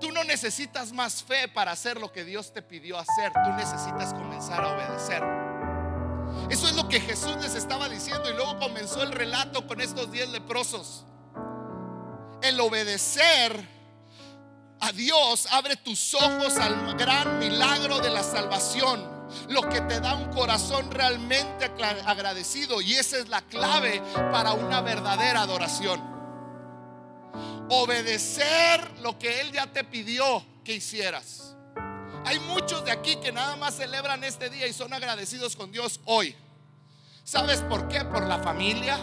Tú 0.01 0.13
no 0.13 0.25
necesitas 0.25 0.93
más 0.93 1.23
fe 1.23 1.49
para 1.49 1.73
hacer 1.73 1.99
lo 1.99 2.13
que 2.13 2.25
Dios 2.25 2.53
te 2.53 2.63
pidió 2.63 2.99
hacer. 2.99 3.33
Tú 3.33 3.51
necesitas 3.53 4.13
comenzar 4.13 4.63
a 4.63 4.75
obedecer. 4.75 5.23
Eso 6.51 6.69
es 6.69 6.77
lo 6.77 6.89
que 6.89 7.01
Jesús 7.01 7.37
les 7.41 7.55
estaba 7.55 7.89
diciendo 7.89 8.29
y 8.31 8.35
luego 8.35 8.59
comenzó 8.59 9.03
el 9.03 9.13
relato 9.13 9.67
con 9.67 9.81
estos 9.81 10.13
diez 10.13 10.29
leprosos. 10.29 11.05
El 12.43 12.61
obedecer 12.61 13.77
a 14.81 14.93
Dios, 14.93 15.49
abre 15.51 15.77
tus 15.77 16.15
ojos 16.15 16.57
al 16.59 16.95
gran 16.97 17.39
milagro 17.39 17.99
de 18.01 18.11
la 18.11 18.23
salvación. 18.23 19.17
Lo 19.49 19.63
que 19.69 19.81
te 19.81 19.99
da 20.01 20.15
un 20.15 20.33
corazón 20.33 20.91
realmente 20.91 21.65
agradecido. 22.05 22.81
Y 22.81 22.95
esa 22.95 23.17
es 23.19 23.29
la 23.29 23.41
clave 23.43 24.03
para 24.31 24.53
una 24.53 24.83
verdadera 24.83 25.41
adoración. 25.41 26.16
Obedecer 27.69 28.99
lo 29.01 29.19
que 29.19 29.41
Él 29.41 29.53
ya 29.53 29.67
te 29.73 29.85
pidió 29.85 30.45
que 30.64 30.75
hicieras. 30.75 31.55
Hay 32.25 32.41
muchos 32.41 32.85
de 32.85 32.91
aquí 32.91 33.17
que 33.17 33.33
nada 33.33 33.57
más 33.57 33.77
celebran 33.77 34.25
este 34.25 34.51
día 34.51 34.67
y 34.67 34.73
son 34.73 34.93
agradecidos 34.93 35.55
con 35.55 35.71
Dios 35.71 36.01
hoy. 36.05 36.35
¿Sabes 37.25 37.61
por 37.62 37.89
qué? 37.89 38.05
Por 38.05 38.27
la 38.27 38.39
familia 38.39 38.99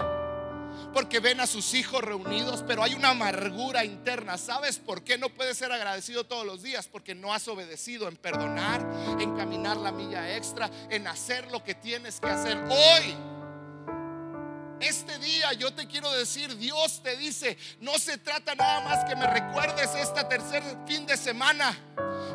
porque 0.94 1.20
ven 1.20 1.40
a 1.40 1.48
sus 1.48 1.74
hijos 1.74 2.02
reunidos, 2.02 2.64
pero 2.66 2.84
hay 2.84 2.94
una 2.94 3.10
amargura 3.10 3.84
interna. 3.84 4.38
¿Sabes 4.38 4.78
por 4.78 5.04
qué 5.04 5.18
no 5.18 5.30
puedes 5.30 5.58
ser 5.58 5.72
agradecido 5.72 6.24
todos 6.24 6.46
los 6.46 6.62
días? 6.62 6.88
Porque 6.88 7.16
no 7.16 7.34
has 7.34 7.48
obedecido 7.48 8.08
en 8.08 8.16
perdonar, 8.16 8.86
en 9.20 9.36
caminar 9.36 9.78
la 9.78 9.92
milla 9.92 10.38
extra, 10.38 10.70
en 10.90 11.08
hacer 11.08 11.52
lo 11.52 11.64
que 11.64 11.74
tienes 11.74 12.20
que 12.20 12.28
hacer 12.28 12.58
hoy. 12.70 13.18
Este 14.84 15.18
día 15.20 15.54
yo 15.54 15.74
te 15.74 15.88
quiero 15.88 16.12
decir, 16.12 16.58
Dios 16.58 17.02
te 17.02 17.16
dice, 17.16 17.58
no 17.80 17.98
se 17.98 18.18
trata 18.18 18.54
nada 18.54 18.82
más 18.82 19.06
que 19.06 19.16
me 19.16 19.26
recuerdes 19.26 19.96
este 19.96 20.26
tercer 20.26 20.62
fin 20.86 21.06
de 21.06 21.16
semana 21.16 21.74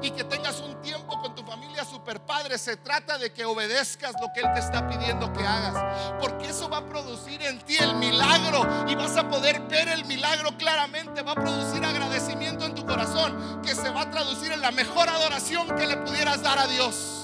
y 0.01 0.11
que 0.13 0.25
tengas 0.25 0.59
un 0.61 0.81
tiempo 0.81 1.21
con 1.21 1.35
tu 1.35 1.45
familia 1.45 1.85
super 1.85 2.21
padre. 2.21 2.57
Se 2.57 2.79
trata 2.79 3.19
de 3.19 3.35
que 3.35 3.45
obedezcas 3.45 4.15
lo 4.19 4.33
que 4.33 4.41
Él 4.41 4.47
te 4.55 4.61
está 4.61 4.89
pidiendo 4.89 5.31
que 5.31 5.45
hagas. 5.45 6.15
Porque 6.19 6.49
eso 6.49 6.71
va 6.71 6.79
a 6.79 6.89
producir 6.89 7.43
en 7.43 7.59
ti 7.61 7.77
el 7.77 7.95
milagro 7.97 8.87
y 8.89 8.95
vas 8.95 9.17
a 9.19 9.29
poder 9.29 9.61
ver 9.69 9.89
el 9.89 10.07
milagro 10.07 10.57
claramente. 10.57 11.21
Va 11.21 11.33
a 11.33 11.35
producir 11.35 11.85
agradecimiento 11.85 12.65
en 12.65 12.75
tu 12.75 12.87
corazón 12.87 13.61
que 13.61 13.75
se 13.75 13.91
va 13.91 14.03
a 14.03 14.11
traducir 14.11 14.53
en 14.53 14.63
la 14.63 14.71
mejor 14.71 15.09
adoración 15.11 15.69
que 15.77 15.87
le 15.87 15.99
pudieras 15.99 16.43
dar 16.43 16.59
a 16.59 16.67
Dios. 16.67 17.18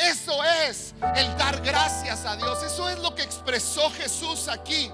Eso 0.00 0.42
es 0.66 0.94
el 1.14 1.36
dar 1.36 1.60
gracias 1.60 2.24
a 2.24 2.36
Dios. 2.36 2.62
Eso 2.62 2.88
es 2.88 2.98
lo 3.00 3.14
que 3.14 3.22
expresó 3.22 3.90
Jesús 3.90 4.48
aquí. 4.48 4.90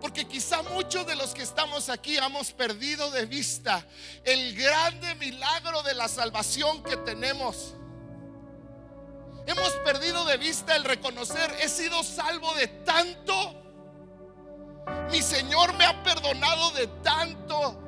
Porque 0.00 0.26
quizá 0.26 0.62
muchos 0.62 1.06
de 1.06 1.14
los 1.14 1.32
que 1.32 1.42
estamos 1.42 1.88
aquí 1.88 2.16
hemos 2.16 2.50
perdido 2.50 3.12
de 3.12 3.24
vista 3.24 3.86
el 4.24 4.56
grande 4.56 5.14
milagro 5.14 5.84
de 5.84 5.94
la 5.94 6.08
salvación 6.08 6.82
que 6.82 6.96
tenemos. 6.96 7.74
Hemos 9.46 9.70
perdido 9.84 10.24
de 10.24 10.36
vista 10.38 10.74
el 10.74 10.82
reconocer, 10.82 11.56
he 11.60 11.68
sido 11.68 12.02
salvo 12.02 12.52
de 12.54 12.66
tanto. 12.66 13.54
Mi 15.12 15.22
Señor 15.22 15.72
me 15.74 15.84
ha 15.84 16.02
perdonado 16.02 16.72
de 16.72 16.88
tanto. 17.04 17.78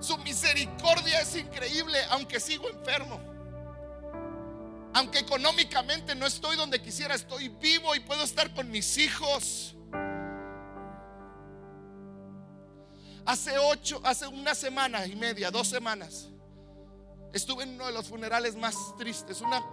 Su 0.00 0.16
misericordia 0.18 1.20
es 1.20 1.36
increíble, 1.36 1.98
aunque 2.08 2.40
sigo 2.40 2.70
enfermo. 2.70 3.29
Aunque 4.92 5.20
económicamente 5.20 6.14
no 6.14 6.26
estoy 6.26 6.56
donde 6.56 6.82
quisiera, 6.82 7.14
estoy 7.14 7.48
vivo 7.48 7.94
y 7.94 8.00
puedo 8.00 8.24
estar 8.24 8.52
con 8.54 8.70
mis 8.70 8.98
hijos. 8.98 9.76
Hace 13.24 13.58
ocho, 13.58 14.00
hace 14.04 14.26
una 14.26 14.54
semana 14.54 15.06
y 15.06 15.14
media, 15.14 15.50
dos 15.50 15.68
semanas, 15.68 16.28
estuve 17.32 17.62
en 17.62 17.74
uno 17.74 17.86
de 17.86 17.92
los 17.92 18.08
funerales 18.08 18.56
más 18.56 18.74
tristes. 18.98 19.40
Una 19.40 19.64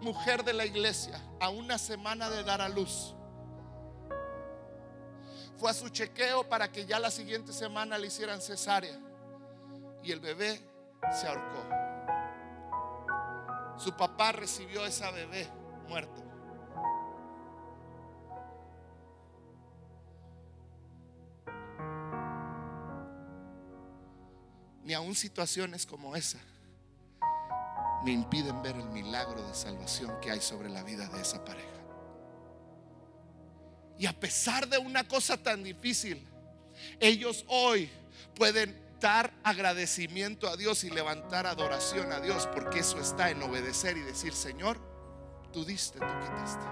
mujer 0.00 0.42
de 0.44 0.54
la 0.54 0.64
iglesia, 0.64 1.20
a 1.38 1.50
una 1.50 1.76
semana 1.78 2.30
de 2.30 2.42
dar 2.42 2.62
a 2.62 2.68
luz, 2.68 3.14
fue 5.58 5.70
a 5.70 5.74
su 5.74 5.90
chequeo 5.90 6.48
para 6.48 6.72
que 6.72 6.86
ya 6.86 6.98
la 6.98 7.10
siguiente 7.10 7.52
semana 7.52 7.98
le 7.98 8.06
hicieran 8.06 8.40
cesárea. 8.40 8.98
Y 10.02 10.10
el 10.10 10.18
bebé 10.18 10.60
se 11.12 11.26
ahorcó. 11.26 11.91
Su 13.76 13.96
papá 13.96 14.32
recibió 14.32 14.84
a 14.84 14.88
esa 14.88 15.10
bebé 15.10 15.48
muerta. 15.88 16.22
Ni 24.84 24.94
aún 24.94 25.14
situaciones 25.14 25.86
como 25.86 26.16
esa 26.16 26.38
me 28.04 28.10
impiden 28.10 28.60
ver 28.62 28.76
el 28.76 28.88
milagro 28.88 29.46
de 29.46 29.54
salvación 29.54 30.20
que 30.20 30.30
hay 30.30 30.40
sobre 30.40 30.68
la 30.68 30.82
vida 30.82 31.08
de 31.08 31.20
esa 31.20 31.44
pareja. 31.44 31.68
Y 33.98 34.06
a 34.06 34.12
pesar 34.12 34.68
de 34.68 34.78
una 34.78 35.06
cosa 35.06 35.36
tan 35.36 35.62
difícil, 35.62 36.26
ellos 36.98 37.44
hoy 37.46 37.88
pueden 38.34 38.76
dar 39.02 39.34
agradecimiento 39.42 40.48
a 40.48 40.56
Dios 40.56 40.84
y 40.84 40.90
levantar 40.90 41.46
adoración 41.46 42.12
a 42.12 42.20
Dios, 42.20 42.48
porque 42.54 42.78
eso 42.78 42.98
está 42.98 43.30
en 43.30 43.42
obedecer 43.42 43.98
y 43.98 44.00
decir, 44.00 44.32
Señor, 44.32 44.78
tú 45.52 45.64
diste, 45.64 45.98
tú 45.98 46.06
quitaste. 46.06 46.64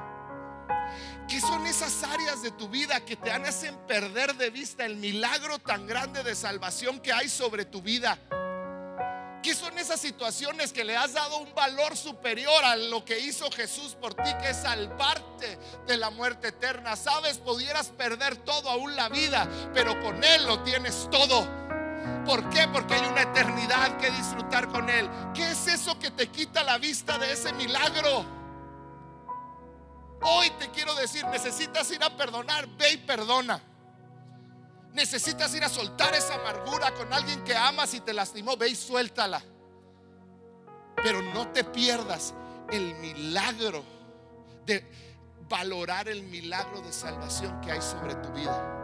¿Qué 1.29 1.41
son 1.41 1.67
esas 1.67 2.03
áreas 2.05 2.43
de 2.43 2.51
tu 2.53 2.69
vida 2.69 3.05
que 3.05 3.17
te 3.17 3.31
hacen 3.31 3.77
perder 3.87 4.35
de 4.37 4.51
vista 4.51 4.87
el 4.87 4.97
milagro 4.97 5.59
tan 5.59 5.87
grande 5.87 6.23
de 6.23 6.35
salvación 6.35 7.01
que 7.01 7.13
hay 7.13 7.29
sobre 7.29 7.65
tu 7.65 7.83
vida? 7.83 8.19
¿Qué 9.43 9.55
son 9.55 9.79
esas 9.79 10.01
situaciones 10.01 10.73
que 10.73 10.85
le 10.85 10.97
has 10.97 11.15
dado 11.15 11.39
un 11.39 11.55
valor 11.55 11.97
superior 11.97 12.63
a 12.65 12.77
lo 12.77 13.05
que 13.05 13.19
hizo 13.21 13.51
Jesús 13.51 13.95
por 13.95 14.15
ti, 14.15 14.31
que 14.41 14.51
es 14.51 14.59
salvarte 14.59 15.59
de 15.87 15.97
la 15.97 16.11
muerte 16.11 16.49
eterna? 16.49 16.95
Sabes, 16.95 17.39
pudieras 17.39 17.89
perder 17.89 18.37
todo, 18.37 18.69
aún 18.69 18.95
la 18.97 19.09
vida, 19.09 19.49
pero 19.73 19.99
con 20.01 20.23
Él 20.23 20.47
lo 20.47 20.63
tienes 20.63 21.09
todo. 21.11 21.49
¿Por 22.25 22.49
qué? 22.51 22.69
Porque 22.69 22.95
hay 22.95 23.07
una 23.07 23.23
eternidad 23.23 23.97
que 23.97 24.11
disfrutar 24.11 24.69
con 24.69 24.89
Él. 24.89 25.09
¿Qué 25.35 25.51
es 25.51 25.67
eso 25.67 25.99
que 25.99 26.11
te 26.11 26.29
quita 26.29 26.63
la 26.63 26.79
vista 26.79 27.19
de 27.19 27.33
ese 27.33 27.53
milagro? 27.53 28.25
Hoy 30.23 30.51
te 30.59 30.69
quiero 30.71 30.95
decir, 30.95 31.25
necesitas 31.27 31.91
ir 31.91 32.03
a 32.05 32.17
perdonar, 32.17 32.69
ve 32.77 32.93
y 32.93 32.97
perdona. 32.99 33.61
Necesitas 34.93 35.55
ir 35.55 35.65
a 35.65 35.69
soltar 35.69 36.15
esa 36.15 36.35
amargura 36.35 36.93
con 36.93 37.13
alguien 37.13 37.43
que 37.45 37.57
amas 37.57 37.95
y 37.95 38.01
te 38.01 38.13
lastimó. 38.13 38.57
Ve 38.57 38.69
y 38.69 38.75
suéltala. 38.75 39.43
Pero 40.97 41.23
no 41.23 41.49
te 41.49 41.65
pierdas 41.65 42.35
el 42.71 42.95
milagro 42.97 43.85
de 44.67 44.85
valorar 45.49 46.09
el 46.09 46.23
milagro 46.25 46.81
de 46.81 46.93
salvación 46.93 47.61
que 47.61 47.73
hay 47.73 47.83
sobre 47.83 48.15
tu 48.17 48.31
vida. 48.33 48.80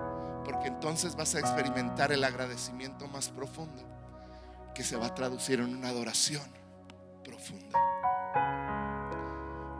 Porque 0.47 0.68
entonces 0.68 1.16
vas 1.16 1.34
a 1.34 1.40
experimentar 1.40 2.12
el 2.12 2.22
agradecimiento 2.22 3.09
más 3.09 3.30
profundo 3.30 3.82
que 4.76 4.84
se 4.84 4.97
va 4.97 5.07
a 5.07 5.14
traducir 5.14 5.59
en 5.59 5.74
una 5.74 5.88
adoración 5.88 6.44
profunda. 7.24 7.76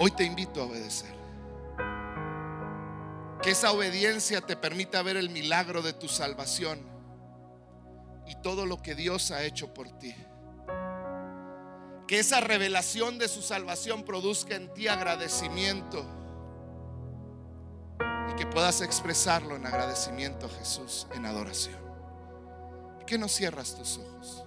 Hoy 0.01 0.11
te 0.11 0.25
invito 0.25 0.61
a 0.61 0.65
obedecer. 0.65 1.15
Que 3.41 3.53
esa 3.53 3.71
obediencia 3.71 4.41
te 4.41 4.57
permita 4.57 5.03
ver 5.03 5.17
el 5.17 5.31
milagro 5.31 5.83
de 5.83 5.93
tu 5.93 6.09
salvación 6.09 6.81
y 8.27 8.35
todo 8.43 8.67
lo 8.67 8.83
que 8.83 8.97
Dios 8.97 9.31
ha 9.31 9.45
hecho 9.45 9.73
por 9.73 9.89
ti. 10.01 10.17
Que 12.09 12.19
esa 12.19 12.41
revelación 12.41 13.19
de 13.19 13.29
su 13.29 13.41
salvación 13.41 14.03
produzca 14.03 14.57
en 14.57 14.75
ti 14.75 14.89
agradecimiento 14.89 16.05
y 18.31 18.35
que 18.35 18.47
puedas 18.47 18.81
expresarlo 18.81 19.57
en 19.57 19.67
agradecimiento 19.67 20.47
a 20.47 20.49
Jesús 20.49 21.07
en 21.15 21.27
adoración. 21.27 21.77
¿Por 22.97 23.05
qué 23.07 23.19
no 23.19 23.29
cierras 23.29 23.75
tus 23.75 23.99
ojos? 23.99 24.45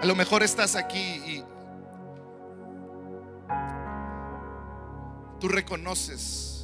A 0.00 0.06
lo 0.06 0.14
mejor 0.14 0.42
estás 0.42 0.76
aquí 0.76 0.98
y 0.98 1.44
tú 5.40 5.48
reconoces 5.48 6.54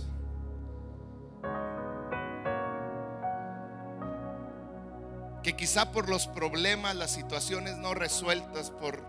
que 5.43 5.57
quizá 5.57 5.91
por 5.93 6.09
los 6.09 6.27
problemas, 6.27 6.95
las 6.97 7.13
situaciones 7.13 7.77
no 7.79 7.95
resueltas, 7.95 8.71
por 8.71 9.03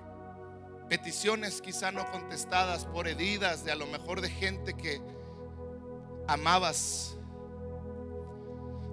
peticiones 0.91 1.61
quizá 1.61 1.89
no 1.89 2.11
contestadas, 2.11 2.83
por 2.83 3.07
heridas 3.07 3.63
de 3.63 3.71
a 3.71 3.75
lo 3.75 3.87
mejor 3.87 4.19
de 4.19 4.29
gente 4.29 4.73
que 4.73 5.01
amabas, 6.27 7.15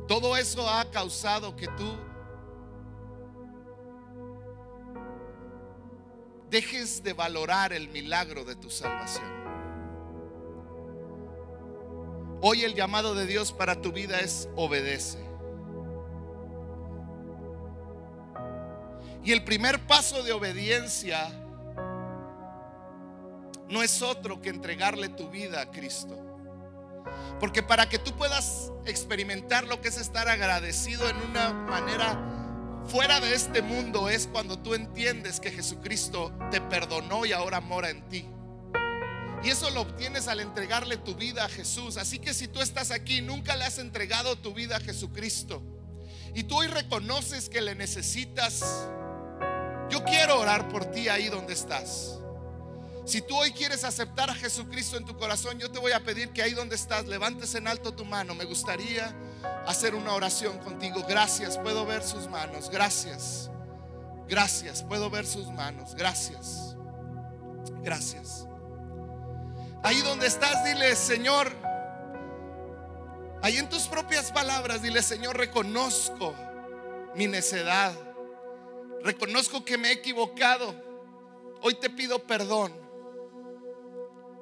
todo 0.07 0.37
eso 0.37 0.71
ha 0.71 0.89
causado 0.93 1.57
que 1.57 1.67
tú 1.67 1.97
dejes 6.49 7.03
de 7.03 7.15
valorar 7.15 7.73
el 7.73 7.89
milagro 7.89 8.45
de 8.45 8.55
tu 8.55 8.71
salvación. 8.71 9.27
Hoy 12.41 12.63
el 12.63 12.77
llamado 12.77 13.17
de 13.17 13.27
Dios 13.27 13.51
para 13.51 13.81
tu 13.81 13.91
vida 13.91 14.21
es 14.21 14.49
obedece. 14.55 15.19
Y 19.25 19.33
el 19.33 19.43
primer 19.43 19.85
paso 19.89 20.23
de 20.23 20.33
obediencia 20.33 21.29
no 23.69 23.83
es 23.83 24.03
otro 24.03 24.41
que 24.41 24.51
entregarle 24.51 25.09
tu 25.09 25.29
vida 25.29 25.61
a 25.61 25.71
Cristo. 25.71 26.17
Porque 27.41 27.63
para 27.63 27.89
que 27.89 27.99
tú 27.99 28.17
puedas 28.17 28.73
experimentar 28.85 29.67
lo 29.67 29.81
que 29.81 29.89
es 29.89 29.99
estar 29.99 30.29
agradecido 30.29 31.09
en 31.09 31.17
una 31.17 31.53
manera 31.53 32.19
fuera 32.89 33.21
de 33.21 33.35
este 33.35 33.61
mundo 33.61 34.09
es 34.09 34.27
cuando 34.27 34.59
tú 34.59 34.75
entiendes 34.75 35.41
que 35.41 35.51
Jesucristo 35.51 36.33
te 36.51 36.61
perdonó 36.61 37.27
y 37.27 37.33
ahora 37.33 37.61
mora 37.61 37.91
en 37.91 38.09
ti. 38.09 38.27
Y 39.45 39.51
eso 39.51 39.71
lo 39.71 39.83
obtienes 39.83 40.27
al 40.27 40.41
entregarle 40.41 40.97
tu 40.97 41.15
vida 41.15 41.45
a 41.45 41.49
Jesús. 41.49 41.97
Así 41.97 42.19
que 42.19 42.35
si 42.35 42.49
tú 42.49 42.61
estás 42.61 42.91
aquí, 42.91 43.21
nunca 43.21 43.55
le 43.55 43.65
has 43.65 43.79
entregado 43.79 44.37
tu 44.37 44.53
vida 44.53 44.77
a 44.77 44.81
Jesucristo. 44.81 45.63
Y 46.35 46.45
tú 46.45 46.57
hoy 46.57 46.67
reconoces 46.67 47.49
que 47.49 47.61
le 47.61 47.75
necesitas. 47.75 48.89
Yo 49.91 50.03
quiero 50.05 50.41
orar 50.41 50.69
por 50.69 50.87
ti 50.87 51.09
ahí 51.09 51.29
donde 51.29 51.53
estás. 51.53 52.18
Si 53.09 53.23
tú 53.23 53.39
hoy 53.39 53.53
quieres 53.53 53.85
aceptar 53.85 54.29
a 54.29 54.35
Jesucristo 54.35 54.99
en 54.99 55.07
tu 55.07 55.17
corazón, 55.17 55.59
yo 55.59 55.71
te 55.71 55.79
voy 55.79 55.93
a 55.93 56.01
pedir 56.05 56.29
que 56.29 56.43
ahí 56.43 56.53
donde 56.53 56.77
estás 56.77 57.07
levantes 57.07 57.55
en 57.55 57.67
alto 57.67 57.95
tu 57.95 58.05
mano. 58.05 58.35
Me 58.35 58.45
gustaría 58.45 59.17
hacer 59.67 59.95
una 59.95 60.13
oración 60.13 60.59
contigo. 60.59 61.03
Gracias, 61.09 61.57
puedo 61.57 61.87
ver 61.87 62.03
sus 62.03 62.29
manos. 62.29 62.69
Gracias. 62.69 63.51
Gracias, 64.29 64.83
puedo 64.83 65.09
ver 65.09 65.25
sus 65.27 65.47
manos. 65.47 65.95
Gracias. 65.95 66.77
Gracias. 67.83 68.47
Ahí 69.83 70.03
donde 70.03 70.27
estás, 70.27 70.63
dile, 70.67 70.95
Señor, 70.95 71.51
ahí 73.41 73.57
en 73.57 73.71
tus 73.71 73.89
propias 73.89 74.31
palabras, 74.33 74.83
dile, 74.83 75.01
Señor, 75.01 75.35
reconozco 75.35 76.35
mi 77.15 77.27
necedad. 77.27 77.95
Reconozco 79.03 79.65
que 79.65 79.79
me 79.79 79.89
he 79.89 79.93
equivocado. 79.93 80.75
Hoy 81.63 81.73
te 81.73 81.89
pido 81.89 82.19
perdón. 82.27 82.88